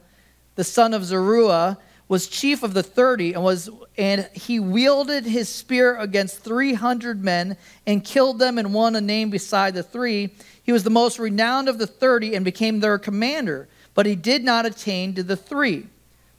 the 0.55 0.63
son 0.63 0.93
of 0.93 1.03
Zeruiah, 1.03 1.77
was 2.07 2.27
chief 2.27 2.63
of 2.63 2.73
the 2.73 2.83
30 2.83 3.33
and 3.33 3.43
was 3.43 3.69
and 3.97 4.29
he 4.33 4.59
wielded 4.59 5.25
his 5.25 5.49
spear 5.49 5.97
against 5.97 6.39
300 6.39 7.23
men 7.23 7.57
and 7.87 8.03
killed 8.03 8.39
them 8.39 8.57
and 8.57 8.73
won 8.73 8.95
a 8.95 9.01
name 9.01 9.29
beside 9.29 9.73
the 9.73 9.81
three 9.81 10.29
he 10.61 10.71
was 10.71 10.83
the 10.83 10.89
most 10.89 11.17
renowned 11.17 11.69
of 11.69 11.77
the 11.77 11.87
30 11.87 12.35
and 12.35 12.45
became 12.45 12.81
their 12.81 12.99
commander 12.99 13.67
but 13.93 14.05
he 14.05 14.15
did 14.15 14.43
not 14.43 14.65
attain 14.65 15.13
to 15.15 15.23
the 15.23 15.35
three. 15.35 15.87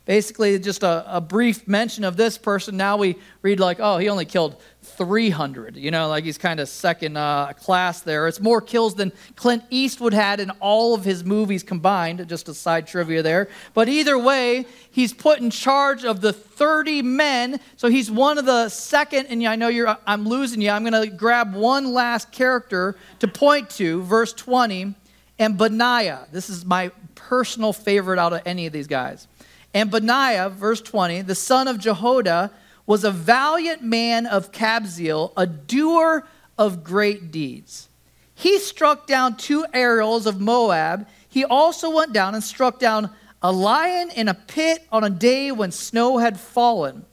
Basically, 0.06 0.58
just 0.58 0.82
a, 0.82 1.16
a, 1.16 1.18
brief 1.18 1.66
mention 1.66 2.04
of 2.04 2.18
this 2.18 2.36
person. 2.36 2.76
Now 2.76 2.98
we 2.98 3.16
read, 3.40 3.58
like, 3.58 3.78
oh, 3.80 3.96
he 3.96 4.10
only 4.10 4.26
killed 4.26 4.60
300. 4.82 5.76
You 5.76 5.90
know, 5.90 6.08
like 6.08 6.24
he's 6.24 6.36
kind 6.36 6.60
of 6.60 6.68
second 6.68 7.16
uh, 7.16 7.54
class 7.54 8.02
there. 8.02 8.28
It's 8.28 8.38
more 8.38 8.60
kills 8.60 8.94
than 8.96 9.12
Clint 9.34 9.64
Eastwood 9.70 10.12
had 10.12 10.40
in 10.40 10.50
all 10.60 10.92
of 10.92 11.06
his 11.06 11.24
movies 11.24 11.62
combined. 11.62 12.28
Just 12.28 12.50
a 12.50 12.54
side 12.54 12.86
trivia 12.86 13.22
there. 13.22 13.48
But 13.72 13.88
either 13.88 14.18
way, 14.18 14.66
he's 14.90 15.14
put 15.14 15.40
in 15.40 15.48
charge 15.48 16.04
of 16.04 16.20
the 16.20 16.34
30 16.34 17.00
men. 17.00 17.58
So 17.76 17.88
he's 17.88 18.10
one 18.10 18.36
of 18.36 18.44
the 18.44 18.68
second, 18.68 19.28
and 19.28 19.42
I 19.46 19.56
know 19.56 19.68
you're, 19.68 19.96
I'm 20.06 20.28
losing 20.28 20.60
you. 20.60 20.68
I'm 20.68 20.84
going 20.84 21.02
to 21.02 21.16
grab 21.16 21.54
one 21.54 21.94
last 21.94 22.30
character 22.30 22.94
to 23.20 23.28
point 23.28 23.70
to, 23.70 24.02
verse 24.02 24.34
20. 24.34 24.96
And 25.38 25.56
Benaiah, 25.56 26.28
this 26.30 26.50
is 26.50 26.66
my 26.66 26.92
personal 27.14 27.72
favorite 27.72 28.18
out 28.18 28.32
of 28.32 28.42
any 28.44 28.66
of 28.66 28.72
these 28.72 28.86
guys. 28.86 29.26
And 29.72 29.90
Benaiah, 29.90 30.50
verse 30.50 30.80
20, 30.80 31.22
the 31.22 31.34
son 31.34 31.68
of 31.68 31.78
Jehoiada, 31.78 32.52
was 32.86 33.04
a 33.04 33.10
valiant 33.10 33.82
man 33.82 34.26
of 34.26 34.52
Kabzeel, 34.52 35.32
a 35.36 35.46
doer 35.46 36.26
of 36.58 36.84
great 36.84 37.30
deeds. 37.30 37.88
He 38.34 38.58
struck 38.58 39.06
down 39.06 39.36
two 39.36 39.64
ariels 39.72 40.26
of 40.26 40.40
Moab. 40.40 41.08
He 41.28 41.44
also 41.44 41.90
went 41.90 42.12
down 42.12 42.34
and 42.34 42.42
struck 42.42 42.78
down 42.78 43.10
a 43.42 43.52
lion 43.52 44.10
in 44.10 44.28
a 44.28 44.34
pit 44.34 44.86
on 44.90 45.04
a 45.04 45.10
day 45.10 45.52
when 45.52 45.70
snow 45.70 46.18
had 46.18 46.38
fallen. 46.38 47.04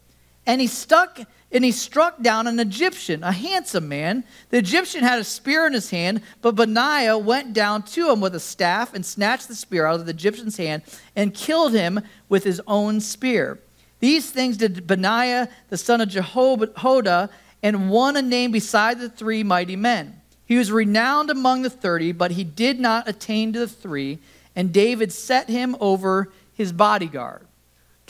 And 0.46 0.60
he 0.60 0.68
stuck 0.68 1.20
and 1.52 1.66
he 1.66 1.72
struck 1.72 2.22
down 2.22 2.48
an 2.48 2.60
Egyptian, 2.60 3.24
a 3.24 3.32
handsome 3.32 3.88
man. 3.88 4.24
The 4.50 4.58
Egyptian 4.58 5.04
had 5.04 5.20
a 5.20 5.24
spear 5.24 5.68
in 5.68 5.74
his 5.74 5.90
hand, 5.90 6.22
but 6.42 6.56
Benaiah 6.56 7.18
went 7.18 7.54
down 7.54 7.84
to 7.84 8.12
him 8.12 8.22
with 8.22 8.36
a 8.36 8.40
staff 8.40 8.94
and 8.94 9.06
snatched 9.06 9.48
the 9.48 9.56
spear 9.56 9.86
out 9.86 10.00
of 10.00 10.06
the 10.06 10.12
Egyptian's 10.12 10.58
hand 10.58 10.84
and 11.16 11.34
killed 11.34 11.74
him 11.74 12.02
with 12.30 12.44
his 12.44 12.62
own 12.68 13.02
spear. 13.02 13.60
These 14.00 14.32
things 14.32 14.58
did 14.58 14.88
Benaiah, 14.88 15.50
the 15.70 15.78
son 15.78 16.02
of 16.02 16.10
Jehoiada, 16.10 17.30
and 17.62 17.90
won 17.90 18.16
a 18.16 18.22
name 18.22 18.52
beside 18.52 19.00
the 19.00 19.10
three 19.10 19.44
mighty 19.44 19.76
men. 19.76 20.22
He 20.46 20.58
was 20.58 20.72
renowned 20.72 21.30
among 21.30 21.62
the 21.62 21.70
thirty, 21.70 22.12
but 22.12 22.32
he 22.32 22.44
did 22.44 22.80
not 22.80 23.08
attain 23.08 23.54
to 23.54 23.60
the 23.60 23.68
three, 23.68 24.20
and 24.56 24.74
David 24.74 25.14
set 25.14 25.50
him 25.50 25.76
over 25.80 26.32
his 26.54 26.74
bodyguard. 26.74 27.46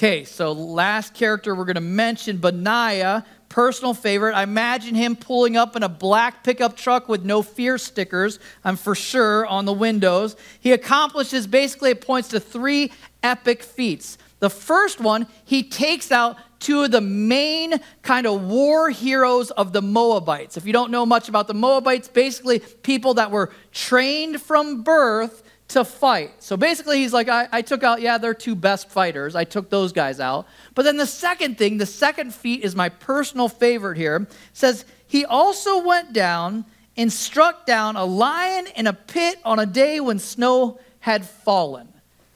Okay, 0.02 0.24
so 0.24 0.52
last 0.52 1.14
character 1.14 1.54
we're 1.54 1.66
going 1.66 1.76
to 1.76 1.80
mention, 1.80 2.38
Benaiah, 2.38 3.24
personal 3.50 3.94
favorite. 3.94 4.34
I 4.34 4.42
imagine 4.42 4.96
him 4.96 5.16
pulling 5.16 5.56
up 5.56 5.76
in 5.76 5.84
a 5.84 5.90
black 5.90 6.44
pickup 6.44 6.76
truck 6.76 7.08
with 7.08 7.24
no 7.24 7.44
fear 7.44 7.78
stickers, 7.78 8.40
I'm 8.64 8.78
for 8.78 8.96
sure, 8.96 9.46
on 9.46 9.66
the 9.66 9.74
windows. 9.74 10.36
He 10.60 10.72
accomplishes 10.72 11.46
basically, 11.46 11.92
it 11.92 12.02
points 12.02 12.30
to 12.30 12.40
three 12.40 12.92
epic 13.22 13.62
feats. 13.62 14.18
The 14.40 14.50
first 14.50 15.00
one, 15.00 15.28
he 15.46 15.62
takes 15.62 16.12
out 16.12 16.38
two 16.60 16.82
of 16.82 16.90
the 16.90 17.00
main 17.00 17.80
kind 18.02 18.26
of 18.26 18.42
war 18.42 18.90
heroes 18.90 19.52
of 19.52 19.72
the 19.72 19.84
Moabites. 19.84 20.58
If 20.58 20.66
you 20.66 20.74
don't 20.74 20.90
know 20.90 21.06
much 21.06 21.30
about 21.30 21.48
the 21.48 21.54
Moabites, 21.54 22.08
basically 22.08 22.58
people 22.58 23.14
that 23.14 23.30
were 23.30 23.52
trained 23.72 24.42
from 24.42 24.82
birth 24.82 25.44
to 25.72 25.86
fight. 25.86 26.32
So 26.40 26.58
basically, 26.58 26.98
he's 27.00 27.14
like, 27.14 27.30
I, 27.30 27.48
I, 27.52 27.62
took 27.62 27.84
out, 27.84 28.02
yeah, 28.02 28.18
they're 28.18 28.34
two 28.34 28.56
best 28.56 28.90
fighters. 28.90 29.36
I 29.36 29.44
took 29.44 29.70
those 29.70 29.94
guys 29.94 30.20
out. 30.20 30.48
But 30.76 30.84
then 30.84 30.98
the 30.98 31.06
second 31.06 31.58
thing, 31.58 31.78
the 31.78 31.86
second 31.86 32.34
feat 32.34 32.64
is 32.64 32.76
my 32.76 32.90
personal 32.90 33.48
favorite 33.48 33.98
here, 33.98 34.28
says, 34.54 34.86
he 35.08 35.26
also 35.26 35.86
went 35.86 36.14
down 36.14 36.66
and 36.98 37.12
struck 37.12 37.66
down 37.66 37.96
a 37.96 38.06
lion 38.06 38.68
in 38.76 38.88
a 38.88 38.94
pit 38.94 39.40
on 39.44 39.60
a 39.60 39.66
day 39.66 40.00
when 40.00 40.20
snow 40.20 40.80
had 41.00 41.26
fallen. 41.26 41.88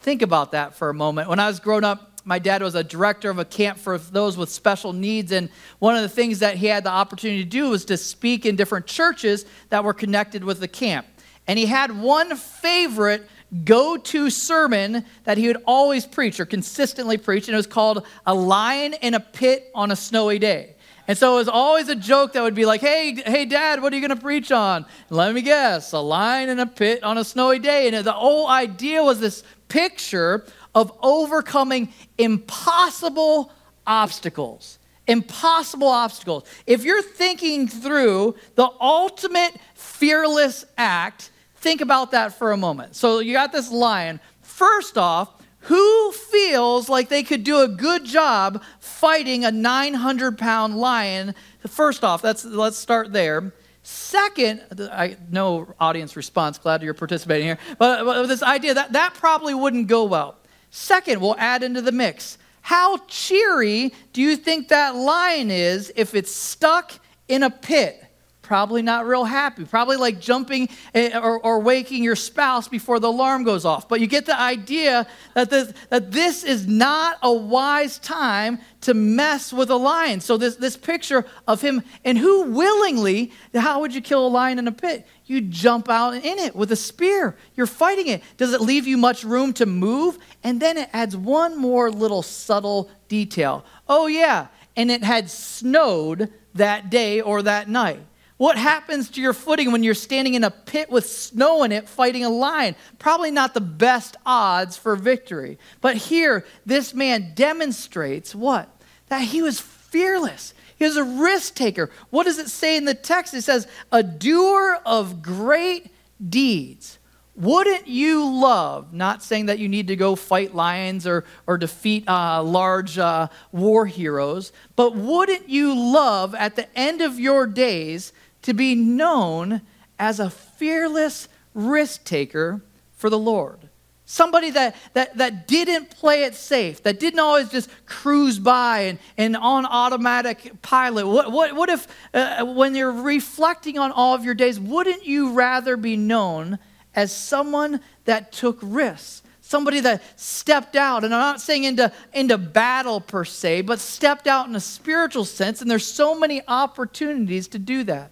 Think 0.02 0.22
about 0.22 0.52
that 0.52 0.76
for 0.76 0.90
a 0.90 0.94
moment. 0.94 1.30
When 1.30 1.40
I 1.40 1.48
was 1.48 1.60
growing 1.60 1.84
up, 1.84 2.20
my 2.26 2.40
dad 2.40 2.64
was 2.64 2.74
a 2.74 2.84
director 2.84 3.30
of 3.30 3.38
a 3.38 3.46
camp 3.46 3.78
for 3.78 3.98
those 3.98 4.36
with 4.38 4.50
special 4.50 4.94
needs. 4.94 5.32
And 5.32 5.50
one 5.80 5.96
of 5.96 6.02
the 6.02 6.10
things 6.10 6.40
that 6.40 6.58
he 6.58 6.66
had 6.66 6.84
the 6.84 6.90
opportunity 6.90 7.44
to 7.44 7.50
do 7.50 7.70
was 7.70 7.86
to 7.86 7.98
speak 7.98 8.46
in 8.46 8.56
different 8.56 8.88
churches 8.88 9.46
that 9.70 9.84
were 9.84 9.94
connected 9.94 10.44
with 10.44 10.60
the 10.60 10.68
camp. 10.68 11.06
And 11.48 11.60
he 11.60 11.66
had 11.66 12.00
one 12.00 12.36
favorite 12.36 13.28
go 13.64 13.98
to 13.98 14.30
sermon 14.30 15.06
that 15.24 15.38
he 15.38 15.48
would 15.48 15.62
always 15.66 16.06
preach 16.06 16.40
or 16.40 16.46
consistently 16.46 17.18
preach, 17.18 17.48
and 17.48 17.54
it 17.54 17.58
was 17.58 17.68
called 17.68 18.06
A 18.26 18.34
Lion 18.34 18.94
in 18.96 19.14
a 19.14 19.20
Pit 19.20 19.70
on 19.76 19.92
a 19.92 19.96
Snowy 19.96 20.40
Day. 20.40 20.76
And 21.08 21.18
so 21.18 21.36
it 21.36 21.38
was 21.38 21.48
always 21.48 21.88
a 21.88 21.96
joke 21.96 22.34
that 22.34 22.42
would 22.42 22.56
be 22.56 22.66
like, 22.66 22.82
hey, 22.82 23.14
hey, 23.14 23.46
dad, 23.46 23.82
what 23.82 23.94
are 23.94 23.96
you 23.96 24.02
going 24.06 24.18
to 24.18 24.22
preach 24.22 24.52
on? 24.52 24.88
Let 25.12 25.36
me 25.36 25.44
guess, 25.44 25.92
a 25.92 26.00
lion 26.00 26.50
in 26.50 26.60
a 26.60 26.66
pit 26.66 27.04
on 27.04 27.20
a 27.20 27.24
snowy 27.24 27.60
day. 27.60 27.88
And 27.88 28.06
the 28.06 28.12
whole 28.12 28.48
idea 28.48 29.04
was 29.04 29.20
this 29.20 29.44
picture 29.68 30.46
of 30.74 30.92
overcoming 31.04 31.94
impossible 32.18 33.52
obstacles. 33.86 34.80
Impossible 35.08 35.88
obstacles. 35.88 36.44
If 36.66 36.84
you're 36.84 37.04
thinking 37.04 37.68
through 37.68 38.36
the 38.56 38.68
ultimate 38.82 39.56
fearless 39.76 40.66
act, 40.76 41.30
think 41.66 41.82
about 41.82 42.12
that 42.12 42.38
for 42.38 42.52
a 42.52 42.58
moment. 42.58 42.96
So 42.96 43.18
you 43.18 43.34
got 43.34 43.52
this 43.52 43.72
lion. 43.72 44.20
First 44.44 45.00
off, 45.00 45.32
who 45.62 46.12
feels 46.12 46.90
like 46.90 47.10
they 47.10 47.24
could 47.24 47.44
do 47.44 47.62
a 47.62 47.68
good 47.68 48.06
job 48.06 48.62
fighting 48.80 49.44
a 49.46 49.52
900 49.52 50.38
pound 50.38 50.78
lion? 50.78 51.34
First 51.66 52.04
off, 52.04 52.22
that's, 52.22 52.46
let's 52.46 52.78
start 52.78 53.12
there. 53.14 53.52
Second, 53.82 54.62
I 54.92 55.18
no 55.32 55.74
audience 55.80 56.16
response. 56.16 56.60
Glad 56.60 56.84
you're 56.84 56.94
participating 56.94 57.48
here. 57.48 57.58
But, 57.80 58.06
but 58.06 58.28
this 58.28 58.44
idea 58.44 58.76
that 58.76 58.94
that 58.94 59.16
probably 59.16 59.56
wouldn't 59.56 59.88
go 59.88 60.04
well. 60.04 60.38
Second, 60.70 61.20
we'll 61.20 61.36
add 61.40 61.64
into 61.64 61.82
the 61.82 61.92
mix. 61.92 62.38
How 62.62 62.98
cheery 63.08 63.92
do 64.14 64.22
you 64.22 64.36
think 64.36 64.68
that 64.68 64.96
lion 64.96 65.50
is 65.50 65.92
if 65.96 66.14
it's 66.14 66.32
stuck 66.32 66.92
in 67.28 67.42
a 67.42 67.50
pit? 67.50 68.06
Probably 68.46 68.84
not 68.84 69.08
real 69.08 69.26
happy. 69.26 69.66
Probably 69.66 69.98
like 69.98 70.22
jumping 70.22 70.70
eh, 70.94 71.18
or, 71.18 71.40
or, 71.40 71.60
waking 71.60 72.04
your 72.04 72.16
spouse 72.16 72.68
before 72.68 73.00
the 73.00 73.08
alarm 73.08 73.44
goes 73.44 73.66
off. 73.66 73.90
But 73.90 74.00
you 74.02 74.08
get 74.08 74.28
the 74.28 74.40
idea 74.40 75.08
that 75.34 75.50
this, 75.50 75.74
that 75.90 76.12
this 76.12 76.44
is 76.44 76.68
not 76.68 77.18
a 77.24 77.34
wise 77.34 77.98
time 77.98 78.60
to 78.82 78.94
mess 78.94 79.52
with 79.52 79.72
a 79.72 79.76
lion. 79.76 80.22
So, 80.22 80.38
this, 80.38 80.58
this 80.58 80.78
picture 80.78 81.26
of 81.48 81.62
him, 81.62 81.82
and 82.04 82.18
who 82.18 82.44
willingly, 82.44 83.32
how 83.56 83.82
would 83.82 83.96
you 83.96 84.02
kill 84.02 84.28
a 84.28 84.30
lion 84.30 84.60
in 84.60 84.68
a 84.68 84.72
pit? 84.72 85.08
You 85.26 85.42
jump 85.42 85.90
out 85.90 86.14
in 86.14 86.38
it 86.38 86.56
with 86.56 86.72
a 86.72 86.76
spear. 86.76 87.36
You're 87.56 87.66
fighting 87.66 88.08
it. 88.08 88.22
Does 88.38 88.54
it 88.54 88.62
leave 88.62 88.86
you 88.86 88.98
much 88.98 89.24
room 89.24 89.54
to 89.54 89.66
move? 89.66 90.20
And 90.44 90.62
then 90.62 90.78
it 90.78 90.90
adds 90.94 91.18
one 91.18 91.58
more 91.58 91.90
little 91.90 92.22
subtle 92.22 92.92
detail. 93.08 93.66
Oh, 93.90 94.06
yeah, 94.06 94.48
and 94.76 94.92
it 94.92 95.04
had 95.04 95.32
snowed 95.32 96.32
that 96.54 96.92
day 96.92 97.22
or 97.22 97.42
that 97.42 97.68
night. 97.68 98.06
What 98.38 98.58
happens 98.58 99.10
to 99.12 99.22
your 99.22 99.34
footing 99.34 99.72
when 99.72 99.84
you're 99.84 99.94
standing 99.94 100.34
in 100.34 100.44
a 100.44 100.52
pit 100.52 100.90
with 100.90 101.06
snow 101.06 101.64
in 101.64 101.72
it 101.72 101.88
fighting 101.88 102.26
a 102.26 102.30
lion? 102.30 102.76
Probably 103.00 103.32
not 103.32 103.54
the 103.54 103.62
best 103.62 104.18
odds 104.26 104.76
for 104.76 104.98
victory. 104.98 105.58
But 105.80 105.96
here, 105.96 106.46
this 106.66 106.94
man 106.94 107.32
demonstrates 107.34 108.36
what? 108.36 108.70
That 109.08 109.22
he 109.22 109.42
was 109.42 109.62
fearless. 109.62 110.54
He 110.78 110.84
was 110.84 110.98
a 110.98 111.04
risk 111.04 111.56
taker. 111.56 111.90
What 112.10 112.26
does 112.26 112.38
it 112.38 112.50
say 112.50 112.76
in 112.76 112.84
the 112.84 112.94
text? 112.94 113.34
It 113.34 113.44
says, 113.44 113.68
a 113.92 114.04
doer 114.04 114.80
of 114.86 115.22
great 115.22 115.90
deeds. 116.28 117.00
Wouldn't 117.38 117.88
you 117.88 118.34
love, 118.34 118.94
not 118.94 119.22
saying 119.22 119.48
that 119.48 119.60
you 119.60 119.68
need 119.68 119.88
to 119.88 119.98
go 119.98 120.16
fight 120.16 120.56
lions 120.56 121.06
or, 121.06 121.26
or 121.48 121.58
defeat 121.58 122.08
uh, 122.08 122.42
large 122.42 122.98
uh, 122.98 123.28
war 123.52 123.86
heroes, 123.86 124.54
but 124.78 124.96
wouldn't 124.96 125.50
you 125.50 125.76
love 125.76 126.34
at 126.34 126.56
the 126.56 126.74
end 126.78 127.02
of 127.02 127.20
your 127.20 127.46
days 127.46 128.14
to 128.46 128.54
be 128.54 128.76
known 128.76 129.62
as 129.98 130.20
a 130.20 130.30
fearless 130.30 131.28
risk 131.56 132.04
taker 132.04 132.62
for 132.94 133.10
the 133.10 133.18
Lord. 133.18 133.70
Somebody 134.06 134.52
that, 134.52 134.76
that, 134.94 135.18
that 135.18 135.48
didn't 135.48 135.90
play 135.90 136.26
it 136.26 136.36
safe, 136.36 136.84
that 136.84 137.00
didn't 137.00 137.20
always 137.20 137.50
just 137.50 137.72
cruise 137.88 138.38
by 138.38 138.82
and, 138.82 139.00
and 139.18 139.36
on 139.36 139.66
automatic 139.66 140.62
pilot. 140.62 141.08
What, 141.08 141.32
what, 141.32 141.56
what 141.56 141.70
if, 141.70 141.88
uh, 142.14 142.46
when 142.46 142.76
you're 142.76 142.92
reflecting 142.92 143.80
on 143.80 143.92
all 143.92 144.14
of 144.14 144.24
your 144.24 144.36
days, 144.36 144.60
wouldn't 144.60 145.08
you 145.08 145.32
rather 145.32 145.76
be 145.76 145.98
known 145.98 146.60
as 146.94 147.12
someone 147.12 147.82
that 148.04 148.32
took 148.32 148.60
risks? 148.62 149.24
Somebody 149.42 149.80
that 149.80 150.04
stepped 150.20 150.76
out, 150.76 151.04
and 151.04 151.14
I'm 151.14 151.20
not 151.20 151.42
saying 151.42 151.64
into, 151.64 151.92
into 152.14 152.38
battle 152.38 153.02
per 153.02 153.26
se, 153.26 153.62
but 153.62 153.80
stepped 153.80 154.28
out 154.28 154.48
in 154.48 154.56
a 154.56 154.60
spiritual 154.60 155.26
sense, 155.26 155.62
and 155.62 155.72
there's 155.72 155.86
so 155.86 156.18
many 156.18 156.44
opportunities 156.48 157.48
to 157.50 157.60
do 157.60 157.84
that. 157.86 158.12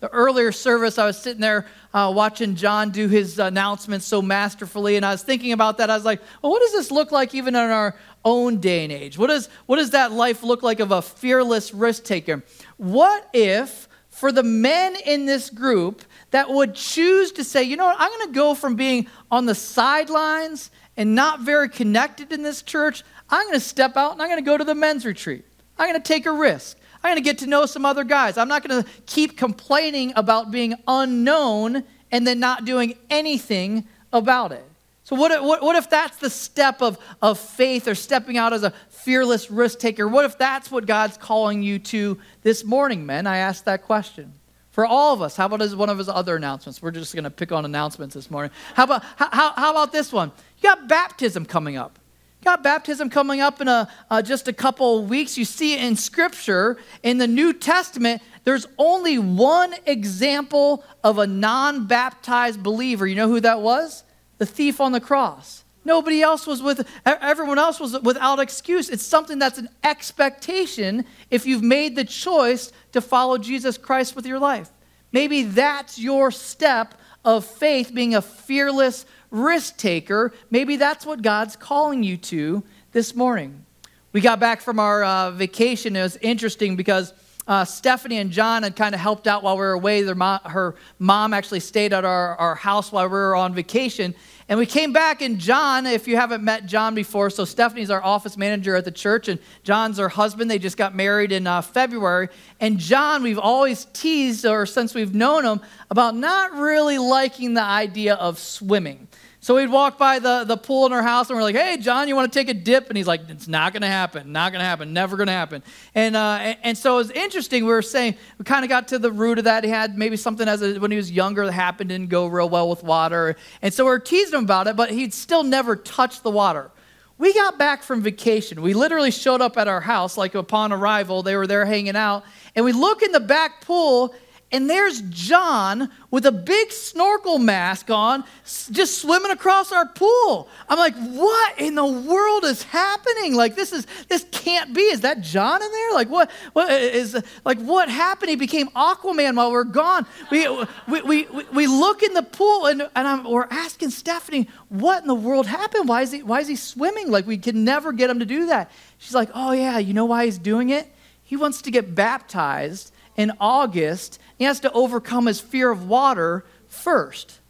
The 0.00 0.08
earlier 0.08 0.50
service, 0.50 0.98
I 0.98 1.04
was 1.04 1.18
sitting 1.18 1.40
there 1.40 1.66
uh, 1.92 2.10
watching 2.14 2.56
John 2.56 2.90
do 2.90 3.06
his 3.06 3.38
announcements 3.38 4.06
so 4.06 4.22
masterfully, 4.22 4.96
and 4.96 5.04
I 5.04 5.12
was 5.12 5.22
thinking 5.22 5.52
about 5.52 5.78
that. 5.78 5.90
I 5.90 5.94
was 5.94 6.04
like, 6.04 6.20
well, 6.42 6.50
what 6.52 6.62
does 6.62 6.72
this 6.72 6.90
look 6.90 7.12
like 7.12 7.34
even 7.34 7.54
in 7.54 7.60
our 7.60 7.94
own 8.24 8.60
day 8.60 8.84
and 8.84 8.92
age? 8.92 9.18
What, 9.18 9.30
is, 9.30 9.48
what 9.66 9.76
does 9.76 9.90
that 9.90 10.10
life 10.10 10.42
look 10.42 10.62
like 10.62 10.80
of 10.80 10.90
a 10.90 11.02
fearless 11.02 11.74
risk 11.74 12.04
taker? 12.04 12.42
What 12.78 13.28
if, 13.34 13.88
for 14.08 14.32
the 14.32 14.42
men 14.42 14.96
in 15.04 15.26
this 15.26 15.50
group 15.50 16.02
that 16.30 16.50
would 16.50 16.74
choose 16.74 17.32
to 17.32 17.44
say, 17.44 17.62
you 17.62 17.76
know 17.76 17.86
what, 17.86 17.96
I'm 17.98 18.10
going 18.10 18.28
to 18.28 18.34
go 18.34 18.54
from 18.54 18.76
being 18.76 19.06
on 19.30 19.46
the 19.46 19.54
sidelines 19.54 20.70
and 20.96 21.14
not 21.14 21.40
very 21.40 21.68
connected 21.68 22.32
in 22.32 22.42
this 22.42 22.62
church, 22.62 23.02
I'm 23.28 23.46
going 23.46 23.54
to 23.54 23.60
step 23.60 23.96
out 23.96 24.12
and 24.12 24.22
I'm 24.22 24.28
going 24.28 24.42
to 24.42 24.46
go 24.46 24.56
to 24.56 24.64
the 24.64 24.74
men's 24.74 25.04
retreat. 25.04 25.44
I'm 25.78 25.88
going 25.88 26.00
to 26.00 26.06
take 26.06 26.26
a 26.26 26.32
risk. 26.32 26.76
I'm 27.02 27.12
going 27.12 27.22
to 27.22 27.28
get 27.28 27.38
to 27.38 27.46
know 27.46 27.66
some 27.66 27.86
other 27.86 28.04
guys. 28.04 28.36
I'm 28.36 28.48
not 28.48 28.66
going 28.66 28.82
to 28.82 28.88
keep 29.06 29.36
complaining 29.38 30.12
about 30.16 30.50
being 30.50 30.74
unknown 30.86 31.84
and 32.12 32.26
then 32.26 32.40
not 32.40 32.64
doing 32.64 32.94
anything 33.08 33.86
about 34.12 34.52
it. 34.52 34.64
So, 35.04 35.16
what 35.16 35.42
what, 35.42 35.62
what 35.62 35.76
if 35.76 35.88
that's 35.88 36.18
the 36.18 36.30
step 36.30 36.82
of, 36.82 36.98
of 37.22 37.38
faith 37.38 37.88
or 37.88 37.94
stepping 37.94 38.36
out 38.36 38.52
as 38.52 38.62
a 38.62 38.72
fearless 38.90 39.50
risk 39.50 39.78
taker? 39.78 40.06
What 40.06 40.24
if 40.24 40.38
that's 40.38 40.70
what 40.70 40.86
God's 40.86 41.16
calling 41.16 41.62
you 41.62 41.78
to 41.78 42.18
this 42.42 42.64
morning, 42.64 43.06
men? 43.06 43.26
I 43.26 43.38
asked 43.38 43.64
that 43.64 43.82
question. 43.82 44.34
For 44.70 44.86
all 44.86 45.12
of 45.12 45.20
us, 45.20 45.36
how 45.36 45.46
about 45.46 45.68
one 45.76 45.90
of 45.90 45.98
his 45.98 46.08
other 46.08 46.36
announcements? 46.36 46.80
We're 46.80 46.92
just 46.92 47.12
going 47.12 47.24
to 47.24 47.30
pick 47.30 47.50
on 47.50 47.64
announcements 47.64 48.14
this 48.14 48.30
morning. 48.30 48.52
How 48.74 48.84
about, 48.84 49.02
how, 49.16 49.52
how 49.52 49.70
about 49.72 49.90
this 49.90 50.12
one? 50.12 50.30
You 50.58 50.62
got 50.62 50.86
baptism 50.86 51.44
coming 51.44 51.76
up 51.76 51.98
got 52.44 52.62
baptism 52.62 53.10
coming 53.10 53.40
up 53.40 53.60
in 53.60 53.68
a, 53.68 53.88
uh, 54.10 54.22
just 54.22 54.48
a 54.48 54.52
couple 54.52 55.04
weeks. 55.04 55.36
You 55.36 55.44
see 55.44 55.78
in 55.78 55.96
Scripture. 55.96 56.78
In 57.02 57.18
the 57.18 57.26
New 57.26 57.52
Testament, 57.52 58.22
there's 58.44 58.66
only 58.78 59.18
one 59.18 59.74
example 59.86 60.84
of 61.04 61.18
a 61.18 61.26
non 61.26 61.86
baptized 61.86 62.62
believer. 62.62 63.06
You 63.06 63.16
know 63.16 63.28
who 63.28 63.40
that 63.40 63.60
was? 63.60 64.04
The 64.38 64.46
thief 64.46 64.80
on 64.80 64.92
the 64.92 65.00
cross. 65.00 65.64
Nobody 65.84 66.22
else 66.22 66.46
was 66.46 66.62
with, 66.62 66.86
everyone 67.06 67.58
else 67.58 67.80
was 67.80 67.98
without 68.00 68.38
excuse. 68.38 68.90
It's 68.90 69.02
something 69.02 69.38
that's 69.38 69.58
an 69.58 69.68
expectation 69.82 71.06
if 71.30 71.46
you've 71.46 71.62
made 71.62 71.96
the 71.96 72.04
choice 72.04 72.70
to 72.92 73.00
follow 73.00 73.38
Jesus 73.38 73.78
Christ 73.78 74.14
with 74.14 74.26
your 74.26 74.38
life. 74.38 74.70
Maybe 75.10 75.42
that's 75.42 75.98
your 75.98 76.30
step 76.30 76.94
of 77.24 77.44
faith, 77.44 77.92
being 77.94 78.14
a 78.14 78.22
fearless 78.22 79.06
risk 79.30 79.76
taker. 79.76 80.32
Maybe 80.50 80.76
that's 80.76 81.06
what 81.06 81.22
God's 81.22 81.56
calling 81.56 82.02
you 82.02 82.16
to 82.16 82.62
this 82.92 83.14
morning. 83.14 83.64
We 84.12 84.20
got 84.20 84.40
back 84.40 84.60
from 84.60 84.80
our 84.80 85.04
uh, 85.04 85.30
vacation. 85.30 85.94
It 85.94 86.02
was 86.02 86.16
interesting 86.16 86.74
because 86.74 87.12
uh, 87.46 87.64
Stephanie 87.64 88.18
and 88.18 88.30
John 88.30 88.62
had 88.62 88.76
kind 88.76 88.94
of 88.94 89.00
helped 89.00 89.26
out 89.26 89.42
while 89.42 89.56
we 89.56 89.60
were 89.60 89.72
away. 89.72 90.02
Her 90.04 90.74
mom 90.98 91.34
actually 91.34 91.60
stayed 91.60 91.92
at 91.92 92.04
our, 92.04 92.36
our 92.36 92.54
house 92.54 92.92
while 92.92 93.06
we 93.06 93.12
were 93.12 93.34
on 93.34 93.54
vacation. 93.54 94.14
And 94.48 94.58
we 94.58 94.66
came 94.66 94.92
back, 94.92 95.22
and 95.22 95.38
John, 95.38 95.86
if 95.86 96.08
you 96.08 96.16
haven't 96.16 96.42
met 96.42 96.66
John 96.66 96.94
before, 96.94 97.30
so 97.30 97.44
Stephanie's 97.44 97.90
our 97.90 98.02
office 98.02 98.36
manager 98.36 98.74
at 98.74 98.84
the 98.84 98.90
church, 98.90 99.28
and 99.28 99.38
John's 99.62 99.98
her 99.98 100.08
husband. 100.08 100.50
They 100.50 100.58
just 100.58 100.76
got 100.76 100.94
married 100.94 101.30
in 101.30 101.46
uh, 101.46 101.62
February. 101.62 102.28
And 102.58 102.78
John, 102.78 103.22
we've 103.22 103.38
always 103.38 103.84
teased, 103.92 104.44
or 104.44 104.66
since 104.66 104.92
we've 104.92 105.14
known 105.14 105.44
him, 105.44 105.60
about 105.88 106.16
not 106.16 106.52
really 106.52 106.98
liking 106.98 107.54
the 107.54 107.62
idea 107.62 108.14
of 108.14 108.40
swimming. 108.40 109.06
So 109.50 109.56
we'd 109.56 109.66
walk 109.66 109.98
by 109.98 110.20
the, 110.20 110.44
the 110.44 110.56
pool 110.56 110.86
in 110.86 110.92
our 110.92 111.02
house 111.02 111.28
and 111.28 111.36
we're 111.36 111.42
like, 111.42 111.56
hey, 111.56 111.76
John, 111.76 112.06
you 112.06 112.14
want 112.14 112.32
to 112.32 112.38
take 112.38 112.48
a 112.48 112.54
dip? 112.54 112.86
And 112.86 112.96
he's 112.96 113.08
like, 113.08 113.22
it's 113.28 113.48
not 113.48 113.72
going 113.72 113.82
to 113.82 113.88
happen. 113.88 114.30
Not 114.30 114.52
going 114.52 114.60
to 114.60 114.64
happen. 114.64 114.92
Never 114.92 115.16
going 115.16 115.26
to 115.26 115.32
happen. 115.32 115.64
And, 115.92 116.14
uh, 116.14 116.54
and, 116.62 116.78
so 116.78 116.94
it 116.94 116.98
was 116.98 117.10
interesting. 117.10 117.64
We 117.64 117.72
were 117.72 117.82
saying, 117.82 118.14
we 118.38 118.44
kind 118.44 118.64
of 118.64 118.68
got 118.68 118.86
to 118.86 119.00
the 119.00 119.10
root 119.10 119.38
of 119.38 119.44
that. 119.46 119.64
He 119.64 119.70
had 119.70 119.98
maybe 119.98 120.16
something 120.16 120.46
as 120.46 120.62
a, 120.62 120.78
when 120.78 120.92
he 120.92 120.96
was 120.96 121.10
younger 121.10 121.46
that 121.46 121.50
happened, 121.50 121.88
didn't 121.88 122.10
go 122.10 122.28
real 122.28 122.48
well 122.48 122.70
with 122.70 122.84
water. 122.84 123.34
And 123.60 123.74
so 123.74 123.86
we 123.86 123.90
are 123.90 123.98
teasing 123.98 124.38
him 124.38 124.44
about 124.44 124.68
it, 124.68 124.76
but 124.76 124.92
he'd 124.92 125.12
still 125.12 125.42
never 125.42 125.74
touched 125.74 126.22
the 126.22 126.30
water. 126.30 126.70
We 127.18 127.34
got 127.34 127.58
back 127.58 127.82
from 127.82 128.02
vacation. 128.02 128.62
We 128.62 128.72
literally 128.72 129.10
showed 129.10 129.40
up 129.40 129.56
at 129.56 129.66
our 129.66 129.80
house, 129.80 130.16
like 130.16 130.36
upon 130.36 130.72
arrival. 130.72 131.24
They 131.24 131.34
were 131.34 131.48
there 131.48 131.66
hanging 131.66 131.96
out. 131.96 132.22
And 132.54 132.64
we 132.64 132.70
look 132.70 133.02
in 133.02 133.10
the 133.10 133.18
back 133.18 133.62
pool 133.62 134.14
and 134.52 134.68
there's 134.68 135.00
John 135.02 135.90
with 136.10 136.26
a 136.26 136.32
big 136.32 136.72
snorkel 136.72 137.38
mask 137.38 137.88
on, 137.88 138.24
just 138.44 139.00
swimming 139.00 139.30
across 139.30 139.70
our 139.70 139.86
pool. 139.86 140.48
I'm 140.68 140.78
like, 140.78 140.94
what 140.96 141.60
in 141.60 141.76
the 141.76 141.86
world 141.86 142.44
is 142.44 142.64
happening? 142.64 143.34
Like, 143.34 143.54
this 143.54 143.72
is 143.72 143.86
this 144.08 144.26
can't 144.32 144.74
be. 144.74 144.82
Is 144.82 145.02
that 145.02 145.20
John 145.20 145.62
in 145.62 145.70
there? 145.70 145.92
Like, 145.92 146.08
what? 146.08 146.30
What 146.52 146.70
is 146.70 147.22
like? 147.44 147.58
What 147.58 147.88
happened? 147.88 148.30
He 148.30 148.36
became 148.36 148.68
Aquaman 148.68 149.36
while 149.36 149.52
we're 149.52 149.64
gone. 149.64 150.04
We 150.30 150.48
we 150.88 151.02
we, 151.02 151.26
we 151.52 151.66
look 151.66 152.02
in 152.02 152.14
the 152.14 152.22
pool 152.22 152.66
and 152.66 152.82
and 152.96 153.08
I'm, 153.08 153.24
we're 153.24 153.46
asking 153.50 153.90
Stephanie, 153.90 154.48
what 154.68 155.02
in 155.02 155.08
the 155.08 155.14
world 155.14 155.46
happened? 155.46 155.88
Why 155.88 156.02
is 156.02 156.12
he 156.12 156.22
why 156.22 156.40
is 156.40 156.48
he 156.48 156.56
swimming? 156.56 157.10
Like, 157.10 157.26
we 157.26 157.38
can 157.38 157.64
never 157.64 157.92
get 157.92 158.10
him 158.10 158.18
to 158.18 158.26
do 158.26 158.46
that. 158.46 158.70
She's 158.98 159.14
like, 159.14 159.30
oh 159.34 159.52
yeah, 159.52 159.78
you 159.78 159.94
know 159.94 160.06
why 160.06 160.24
he's 160.24 160.38
doing 160.38 160.70
it? 160.70 160.88
He 161.22 161.36
wants 161.36 161.62
to 161.62 161.70
get 161.70 161.94
baptized 161.94 162.92
in 163.16 163.32
August 163.38 164.18
he 164.40 164.46
has 164.46 164.60
to 164.60 164.72
overcome 164.72 165.26
his 165.26 165.38
fear 165.38 165.70
of 165.70 165.86
water 165.86 166.46
first. 166.66 167.40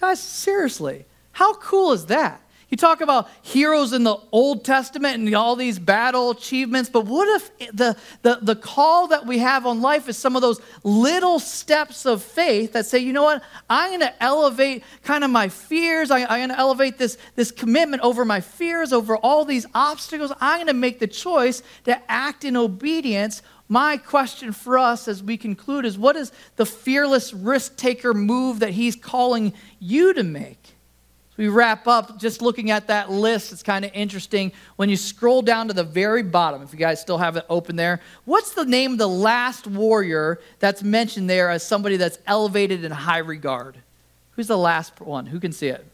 Guys, 0.00 0.20
seriously, 0.20 1.04
how 1.30 1.54
cool 1.54 1.92
is 1.92 2.06
that? 2.06 2.42
You 2.68 2.76
talk 2.76 3.00
about 3.00 3.28
heroes 3.42 3.92
in 3.92 4.02
the 4.02 4.16
Old 4.32 4.64
Testament 4.64 5.14
and 5.22 5.32
all 5.36 5.54
these 5.54 5.78
battle 5.78 6.30
achievements, 6.30 6.90
but 6.90 7.02
what 7.02 7.28
if 7.40 7.72
the, 7.72 7.96
the, 8.22 8.40
the 8.42 8.56
call 8.56 9.06
that 9.08 9.26
we 9.26 9.38
have 9.38 9.64
on 9.64 9.80
life 9.80 10.08
is 10.08 10.18
some 10.18 10.34
of 10.34 10.42
those 10.42 10.60
little 10.82 11.38
steps 11.38 12.04
of 12.04 12.20
faith 12.20 12.72
that 12.72 12.86
say, 12.86 12.98
you 12.98 13.12
know 13.12 13.22
what, 13.22 13.44
I'm 13.70 13.90
going 13.90 14.00
to 14.00 14.20
elevate 14.20 14.82
kind 15.04 15.22
of 15.22 15.30
my 15.30 15.48
fears. 15.48 16.10
I, 16.10 16.22
I'm 16.22 16.40
going 16.40 16.48
to 16.48 16.58
elevate 16.58 16.98
this, 16.98 17.16
this 17.36 17.52
commitment 17.52 18.02
over 18.02 18.24
my 18.24 18.40
fears, 18.40 18.92
over 18.92 19.16
all 19.16 19.44
these 19.44 19.66
obstacles. 19.72 20.32
I'm 20.40 20.56
going 20.56 20.66
to 20.66 20.74
make 20.74 20.98
the 20.98 21.06
choice 21.06 21.62
to 21.84 22.02
act 22.10 22.44
in 22.44 22.56
obedience 22.56 23.42
my 23.68 23.96
question 23.96 24.52
for 24.52 24.78
us 24.78 25.08
as 25.08 25.22
we 25.22 25.36
conclude 25.36 25.84
is 25.84 25.98
what 25.98 26.16
is 26.16 26.32
the 26.56 26.66
fearless 26.66 27.34
risk 27.34 27.76
taker 27.76 28.14
move 28.14 28.60
that 28.60 28.70
he's 28.70 28.94
calling 28.94 29.52
you 29.80 30.14
to 30.14 30.22
make? 30.22 30.74
As 31.32 31.38
we 31.38 31.48
wrap 31.48 31.88
up, 31.88 32.18
just 32.18 32.40
looking 32.40 32.70
at 32.70 32.86
that 32.86 33.10
list, 33.10 33.52
it's 33.52 33.64
kind 33.64 33.84
of 33.84 33.90
interesting. 33.92 34.52
When 34.76 34.88
you 34.88 34.96
scroll 34.96 35.42
down 35.42 35.68
to 35.68 35.74
the 35.74 35.84
very 35.84 36.22
bottom, 36.22 36.62
if 36.62 36.72
you 36.72 36.78
guys 36.78 37.00
still 37.00 37.18
have 37.18 37.36
it 37.36 37.44
open 37.48 37.76
there, 37.76 38.00
what's 38.24 38.54
the 38.54 38.64
name 38.64 38.92
of 38.92 38.98
the 38.98 39.08
last 39.08 39.66
warrior 39.66 40.40
that's 40.60 40.82
mentioned 40.82 41.28
there 41.28 41.50
as 41.50 41.66
somebody 41.66 41.96
that's 41.96 42.18
elevated 42.26 42.84
in 42.84 42.92
high 42.92 43.18
regard? 43.18 43.78
Who's 44.32 44.46
the 44.46 44.58
last 44.58 45.00
one? 45.00 45.26
Who 45.26 45.40
can 45.40 45.50
see 45.50 45.68
it? 45.68 45.84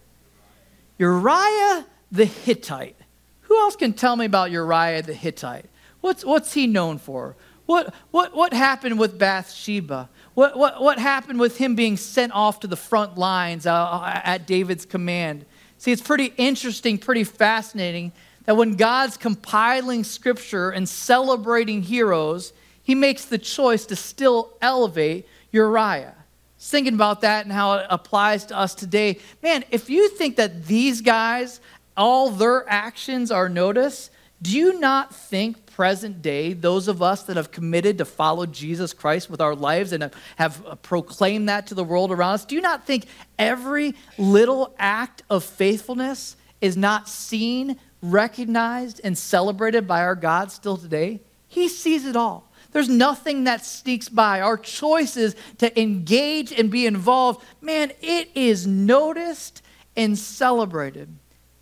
Uriah 0.99 1.87
the 2.11 2.27
Hittite. 2.27 2.97
Who 3.43 3.59
else 3.59 3.77
can 3.77 3.95
tell 3.95 4.15
me 4.17 4.27
about 4.27 4.51
Uriah 4.51 5.03
the 5.03 5.15
Hittite? 5.15 5.67
What's, 6.03 6.25
what's 6.25 6.53
he 6.53 6.67
known 6.67 6.99
for? 6.99 7.37
What, 7.73 7.95
what, 8.11 8.35
what 8.37 8.53
happened 8.53 8.99
with 8.99 9.19
Bathsheba? 9.19 10.11
What, 10.35 10.59
what, 10.59 10.83
what 10.83 10.99
happened 10.99 11.41
with 11.41 11.57
him 11.57 11.75
being 11.75 11.97
sent 11.97 12.31
off 12.35 12.61
to 12.61 12.67
the 12.67 12.77
front 12.77 13.17
lines 13.17 13.65
uh, 13.67 14.21
at 14.23 14.47
David's 14.47 14.85
command? 14.85 15.47
See, 15.79 15.91
it's 15.91 16.03
pretty 16.03 16.35
interesting, 16.37 16.99
pretty 16.99 17.25
fascinating 17.25 18.13
that 18.45 18.59
when 18.59 18.77
God's 18.77 19.17
compiling 19.17 20.05
scripture 20.05 20.69
and 20.69 20.87
celebrating 20.87 21.81
heroes, 21.81 22.53
he 22.83 22.95
makes 22.95 23.25
the 23.25 23.39
choice 23.39 23.87
to 23.87 23.97
still 23.97 24.53
elevate 24.61 25.27
Uriah. 25.51 26.15
Thinking 26.59 26.93
about 26.93 27.23
that 27.23 27.47
and 27.47 27.53
how 27.55 27.77
it 27.79 27.87
applies 27.89 28.45
to 28.47 28.55
us 28.55 28.75
today. 28.75 29.19
Man, 29.43 29.65
if 29.71 29.89
you 29.89 30.11
think 30.11 30.37
that 30.37 30.67
these 30.67 31.01
guys, 31.01 31.59
all 31.97 32.29
their 32.29 32.69
actions 32.69 33.31
are 33.31 33.49
noticed, 33.49 34.11
do 34.43 34.59
you 34.59 34.81
not 34.81 35.15
think 35.15 35.67
present 35.67 36.21
day, 36.21 36.53
those 36.53 36.89
of 36.89 37.01
us 37.01 37.23
that 37.25 37.37
have 37.37 37.53
committed 37.53 37.99
to 37.99 38.05
follow 38.05 38.45
Jesus 38.45 38.93
Christ 38.93 39.31
with 39.31 39.41
our 39.41 39.55
lives 39.55 39.93
and 39.93 40.11
have 40.37 40.67
uh, 40.67 40.75
proclaimed 40.77 41.49
that 41.49 41.69
to 41.69 41.75
the 41.75 41.85
world 41.85 42.11
around 42.11 42.35
us, 42.35 42.45
do 42.45 42.57
you 42.57 42.61
not 42.61 42.85
think 42.85 43.07
every 43.39 43.95
little 44.19 44.75
act 44.79 45.23
of 45.31 45.45
faithfulness 45.45 46.37
is 46.61 46.77
not 46.77 47.09
seen, 47.09 47.79
recognized, 48.03 49.01
and 49.05 49.17
celebrated 49.17 49.87
by 49.87 50.03
our 50.03 50.17
God 50.17 50.51
still 50.51 50.77
today? 50.77 51.21
He 51.47 51.69
sees 51.69 52.05
it 52.05 52.17
all. 52.17 52.51
There's 52.73 52.89
nothing 52.89 53.45
that 53.45 53.65
sneaks 53.65 54.09
by. 54.09 54.41
Our 54.41 54.57
choices 54.57 55.37
to 55.59 55.81
engage 55.81 56.53
and 56.53 56.71
be 56.71 56.87
involved, 56.87 57.45
man, 57.61 57.93
it 58.01 58.31
is 58.35 58.67
noticed 58.67 59.63
and 59.97 60.19
celebrated. 60.19 61.15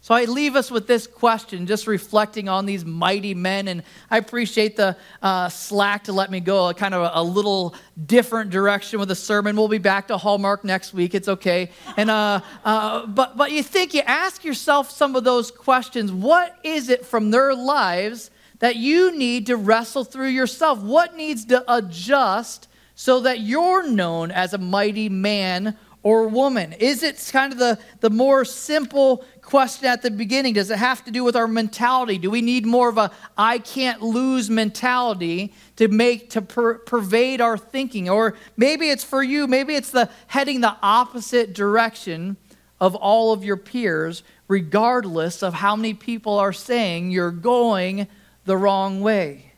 So 0.03 0.15
I 0.15 0.25
leave 0.25 0.57
us 0.57 0.71
with 0.71 0.87
this 0.87 1.07
question, 1.07 1.67
just 1.67 1.87
reflecting 1.87 2.49
on 2.49 2.65
these 2.65 2.87
mighty 2.87 3.35
men. 3.35 3.69
And 3.69 3.83
I 4.11 4.17
appreciate 4.17 4.75
the 4.75 4.97
uh, 5.21 5.51
slack 5.51 6.05
to 6.05 6.13
let 6.15 6.31
me 6.31 6.41
go 6.41 6.71
a 6.71 6.75
kind 6.75 6.95
of 6.95 7.03
a, 7.03 7.21
a, 7.21 7.23
little 7.23 7.75
different 8.07 8.51
direction 8.51 8.99
with 8.99 9.09
the 9.09 9.15
sermon. 9.15 9.57
We'll 9.57 9.69
be 9.69 9.77
back 9.77 10.09
to 10.09 10.17
Hallmark 10.17 10.65
next 10.65 10.95
week. 10.95 11.15
It's 11.15 11.29
okay. 11.29 11.71
And 11.99 12.11
uh, 12.11 12.41
uh, 12.65 13.07
but 13.07 13.37
but 13.37 13.53
you 13.53 13.63
think 13.63 13.93
you 13.93 14.01
ask 14.07 14.43
yourself 14.43 14.91
some 14.91 15.17
of 15.17 15.25
those 15.25 15.51
questions. 15.51 16.11
What 16.11 16.57
is 16.65 16.89
it 16.89 17.05
from 17.05 17.31
their 17.31 17.55
lives 17.55 18.31
that 18.61 18.77
you 18.77 19.15
need 19.15 19.47
to 19.47 19.57
wrestle 19.57 20.05
through 20.05 20.29
yourself? 20.29 20.81
What 20.81 21.15
needs 21.15 21.45
to 21.47 21.63
adjust 21.71 22.69
so 22.95 23.21
that 23.21 23.41
you're 23.41 23.87
known 23.87 24.31
as 24.31 24.55
a 24.55 24.59
mighty 24.59 25.11
man 25.11 25.77
or 26.03 26.29
woman? 26.29 26.73
Is 26.75 27.03
it 27.03 27.29
kind 27.33 27.53
of 27.53 27.59
the, 27.59 27.79
the 28.01 28.11
more 28.11 28.45
simple 28.45 29.25
question 29.43 29.87
at 29.87 30.03
the 30.03 30.11
beginning? 30.11 30.55
Does 30.55 30.71
it 30.71 30.79
have 30.79 31.05
to 31.05 31.11
do 31.11 31.25
with 31.25 31.37
our 31.37 31.47
mentality? 31.47 32.17
Do 32.17 32.31
we 32.31 32.41
need 32.41 32.65
more 32.65 32.89
of 32.89 32.97
a 32.97 33.11
I 33.37 33.59
can't 33.59 34.01
lose 34.01 34.49
mentality 34.49 35.53
to 35.77 35.89
make 35.89 36.31
to 36.31 36.43
per, 36.43 36.79
pervade 36.79 37.41
our 37.41 37.59
thinking? 37.59 38.09
Or 38.09 38.35
maybe 38.57 38.89
it's 38.89 39.05
for 39.05 39.23
you, 39.23 39.47
maybe 39.47 39.75
it's 39.75 39.91
the 39.91 40.09
heading 40.29 40.61
the 40.61 40.77
opposite 40.83 41.53
direction 41.53 42.37
of 42.81 42.95
all 42.95 43.33
of 43.33 43.45
your 43.45 43.59
peers, 43.59 44.23
regardless 44.49 45.43
of 45.43 45.55
how 45.55 45.77
many 45.77 45.93
people 45.93 46.39
are 46.39 46.53
saying 46.53 47.11
you're 47.11 47.31
going 47.31 48.07
the 48.47 48.57
wrong 48.57 49.03
way. 49.03 49.50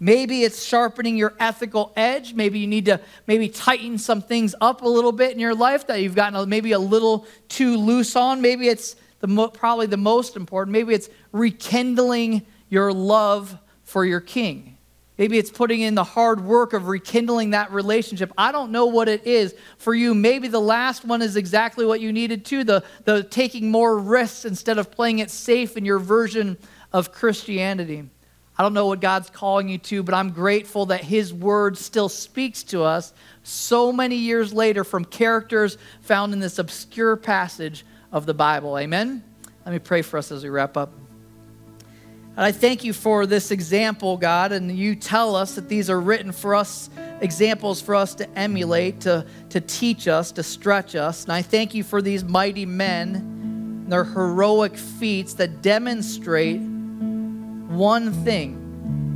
Maybe 0.00 0.44
it's 0.44 0.64
sharpening 0.64 1.16
your 1.16 1.34
ethical 1.40 1.92
edge. 1.96 2.34
Maybe 2.34 2.60
you 2.60 2.68
need 2.68 2.84
to 2.84 3.00
maybe 3.26 3.48
tighten 3.48 3.98
some 3.98 4.22
things 4.22 4.54
up 4.60 4.82
a 4.82 4.88
little 4.88 5.12
bit 5.12 5.32
in 5.32 5.40
your 5.40 5.54
life 5.54 5.88
that 5.88 6.00
you've 6.00 6.14
gotten 6.14 6.48
maybe 6.48 6.72
a 6.72 6.78
little 6.78 7.26
too 7.48 7.76
loose 7.76 8.14
on. 8.14 8.40
Maybe 8.40 8.68
it's 8.68 8.94
the 9.20 9.26
mo- 9.26 9.48
probably 9.48 9.86
the 9.86 9.96
most 9.96 10.36
important. 10.36 10.72
Maybe 10.72 10.94
it's 10.94 11.08
rekindling 11.32 12.46
your 12.68 12.92
love 12.92 13.58
for 13.82 14.04
your 14.04 14.20
king. 14.20 14.76
Maybe 15.16 15.36
it's 15.36 15.50
putting 15.50 15.80
in 15.80 15.96
the 15.96 16.04
hard 16.04 16.40
work 16.44 16.74
of 16.74 16.86
rekindling 16.86 17.50
that 17.50 17.72
relationship. 17.72 18.32
I 18.38 18.52
don't 18.52 18.70
know 18.70 18.86
what 18.86 19.08
it 19.08 19.26
is 19.26 19.52
for 19.76 19.92
you. 19.92 20.14
Maybe 20.14 20.46
the 20.46 20.60
last 20.60 21.04
one 21.04 21.22
is 21.22 21.34
exactly 21.34 21.84
what 21.84 22.00
you 22.00 22.12
needed 22.12 22.44
to 22.46 22.62
the, 22.62 22.84
the 23.04 23.24
taking 23.24 23.72
more 23.72 23.98
risks 23.98 24.44
instead 24.44 24.78
of 24.78 24.92
playing 24.92 25.18
it 25.18 25.32
safe 25.32 25.76
in 25.76 25.84
your 25.84 25.98
version 25.98 26.56
of 26.92 27.10
Christianity. 27.10 28.08
I 28.58 28.64
don't 28.64 28.74
know 28.74 28.86
what 28.86 29.00
God's 29.00 29.30
calling 29.30 29.68
you 29.68 29.78
to, 29.78 30.02
but 30.02 30.14
I'm 30.14 30.30
grateful 30.30 30.86
that 30.86 31.04
His 31.04 31.32
Word 31.32 31.78
still 31.78 32.08
speaks 32.08 32.64
to 32.64 32.82
us 32.82 33.12
so 33.44 33.92
many 33.92 34.16
years 34.16 34.52
later 34.52 34.82
from 34.82 35.04
characters 35.04 35.78
found 36.00 36.32
in 36.32 36.40
this 36.40 36.58
obscure 36.58 37.14
passage 37.14 37.84
of 38.10 38.26
the 38.26 38.34
Bible. 38.34 38.76
Amen? 38.76 39.22
Let 39.64 39.72
me 39.72 39.78
pray 39.78 40.02
for 40.02 40.18
us 40.18 40.32
as 40.32 40.42
we 40.42 40.48
wrap 40.48 40.76
up. 40.76 40.92
And 42.36 42.44
I 42.44 42.50
thank 42.50 42.82
you 42.82 42.92
for 42.92 43.26
this 43.26 43.52
example, 43.52 44.16
God, 44.16 44.50
and 44.50 44.76
you 44.76 44.96
tell 44.96 45.36
us 45.36 45.54
that 45.54 45.68
these 45.68 45.88
are 45.88 46.00
written 46.00 46.32
for 46.32 46.56
us, 46.56 46.90
examples 47.20 47.80
for 47.80 47.94
us 47.94 48.14
to 48.16 48.28
emulate, 48.36 49.00
to, 49.02 49.24
to 49.50 49.60
teach 49.60 50.08
us, 50.08 50.32
to 50.32 50.42
stretch 50.42 50.96
us. 50.96 51.22
And 51.24 51.32
I 51.32 51.42
thank 51.42 51.74
you 51.74 51.84
for 51.84 52.02
these 52.02 52.24
mighty 52.24 52.66
men, 52.66 53.86
their 53.88 54.04
heroic 54.04 54.76
feats 54.76 55.34
that 55.34 55.62
demonstrate 55.62 56.60
one 57.68 58.12
thing. 58.24 58.64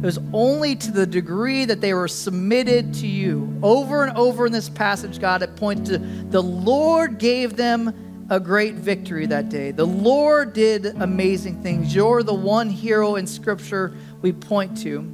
It 0.02 0.06
was 0.06 0.18
only 0.32 0.74
to 0.76 0.90
the 0.90 1.06
degree 1.06 1.64
that 1.64 1.80
they 1.80 1.94
were 1.94 2.08
submitted 2.08 2.92
to 2.94 3.06
you. 3.06 3.56
Over 3.62 4.04
and 4.04 4.16
over 4.16 4.46
in 4.46 4.52
this 4.52 4.68
passage, 4.68 5.20
God, 5.20 5.42
it 5.42 5.54
points 5.56 5.90
to 5.90 5.98
the 5.98 6.42
Lord 6.42 7.18
gave 7.18 7.56
them 7.56 8.26
a 8.28 8.40
great 8.40 8.74
victory 8.74 9.26
that 9.26 9.48
day. 9.48 9.70
The 9.70 9.86
Lord 9.86 10.54
did 10.54 10.86
amazing 10.86 11.62
things. 11.62 11.94
You're 11.94 12.22
the 12.22 12.34
one 12.34 12.68
hero 12.68 13.16
in 13.16 13.26
Scripture 13.26 13.94
we 14.22 14.32
point 14.32 14.80
to. 14.82 15.08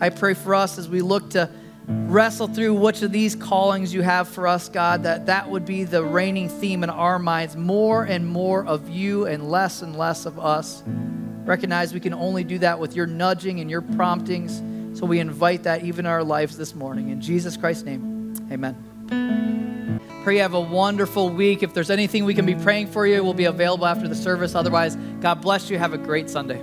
I 0.00 0.10
pray 0.10 0.34
for 0.34 0.54
us 0.54 0.78
as 0.78 0.88
we 0.88 1.00
look 1.00 1.30
to 1.30 1.50
wrestle 1.88 2.46
through 2.46 2.74
which 2.74 3.02
of 3.02 3.10
these 3.10 3.34
callings 3.34 3.92
you 3.92 4.02
have 4.02 4.28
for 4.28 4.46
us, 4.46 4.68
God, 4.68 5.02
that 5.02 5.26
that 5.26 5.50
would 5.50 5.66
be 5.66 5.84
the 5.84 6.04
reigning 6.04 6.48
theme 6.48 6.84
in 6.84 6.90
our 6.90 7.18
minds 7.18 7.56
more 7.56 8.04
and 8.04 8.26
more 8.26 8.64
of 8.64 8.88
you 8.88 9.26
and 9.26 9.50
less 9.50 9.82
and 9.82 9.96
less 9.96 10.26
of 10.26 10.38
us. 10.38 10.82
Recognize 11.44 11.92
we 11.92 12.00
can 12.00 12.14
only 12.14 12.44
do 12.44 12.58
that 12.58 12.78
with 12.78 12.94
your 12.94 13.06
nudging 13.06 13.60
and 13.60 13.70
your 13.70 13.82
promptings. 13.82 14.62
So 14.98 15.06
we 15.06 15.18
invite 15.18 15.64
that 15.64 15.84
even 15.84 16.06
in 16.06 16.10
our 16.10 16.22
lives 16.22 16.56
this 16.56 16.74
morning. 16.74 17.10
In 17.10 17.20
Jesus 17.20 17.56
Christ's 17.56 17.84
name, 17.84 18.34
amen. 18.50 20.00
Pray 20.22 20.36
you 20.36 20.42
have 20.42 20.54
a 20.54 20.60
wonderful 20.60 21.30
week. 21.30 21.62
If 21.62 21.74
there's 21.74 21.90
anything 21.90 22.24
we 22.24 22.34
can 22.34 22.46
be 22.46 22.54
praying 22.54 22.86
for 22.88 23.06
you, 23.06 23.24
we'll 23.24 23.34
be 23.34 23.46
available 23.46 23.86
after 23.86 24.06
the 24.06 24.14
service. 24.14 24.54
Otherwise, 24.54 24.96
God 25.20 25.40
bless 25.40 25.68
you. 25.68 25.78
Have 25.78 25.92
a 25.92 25.98
great 25.98 26.30
Sunday. 26.30 26.62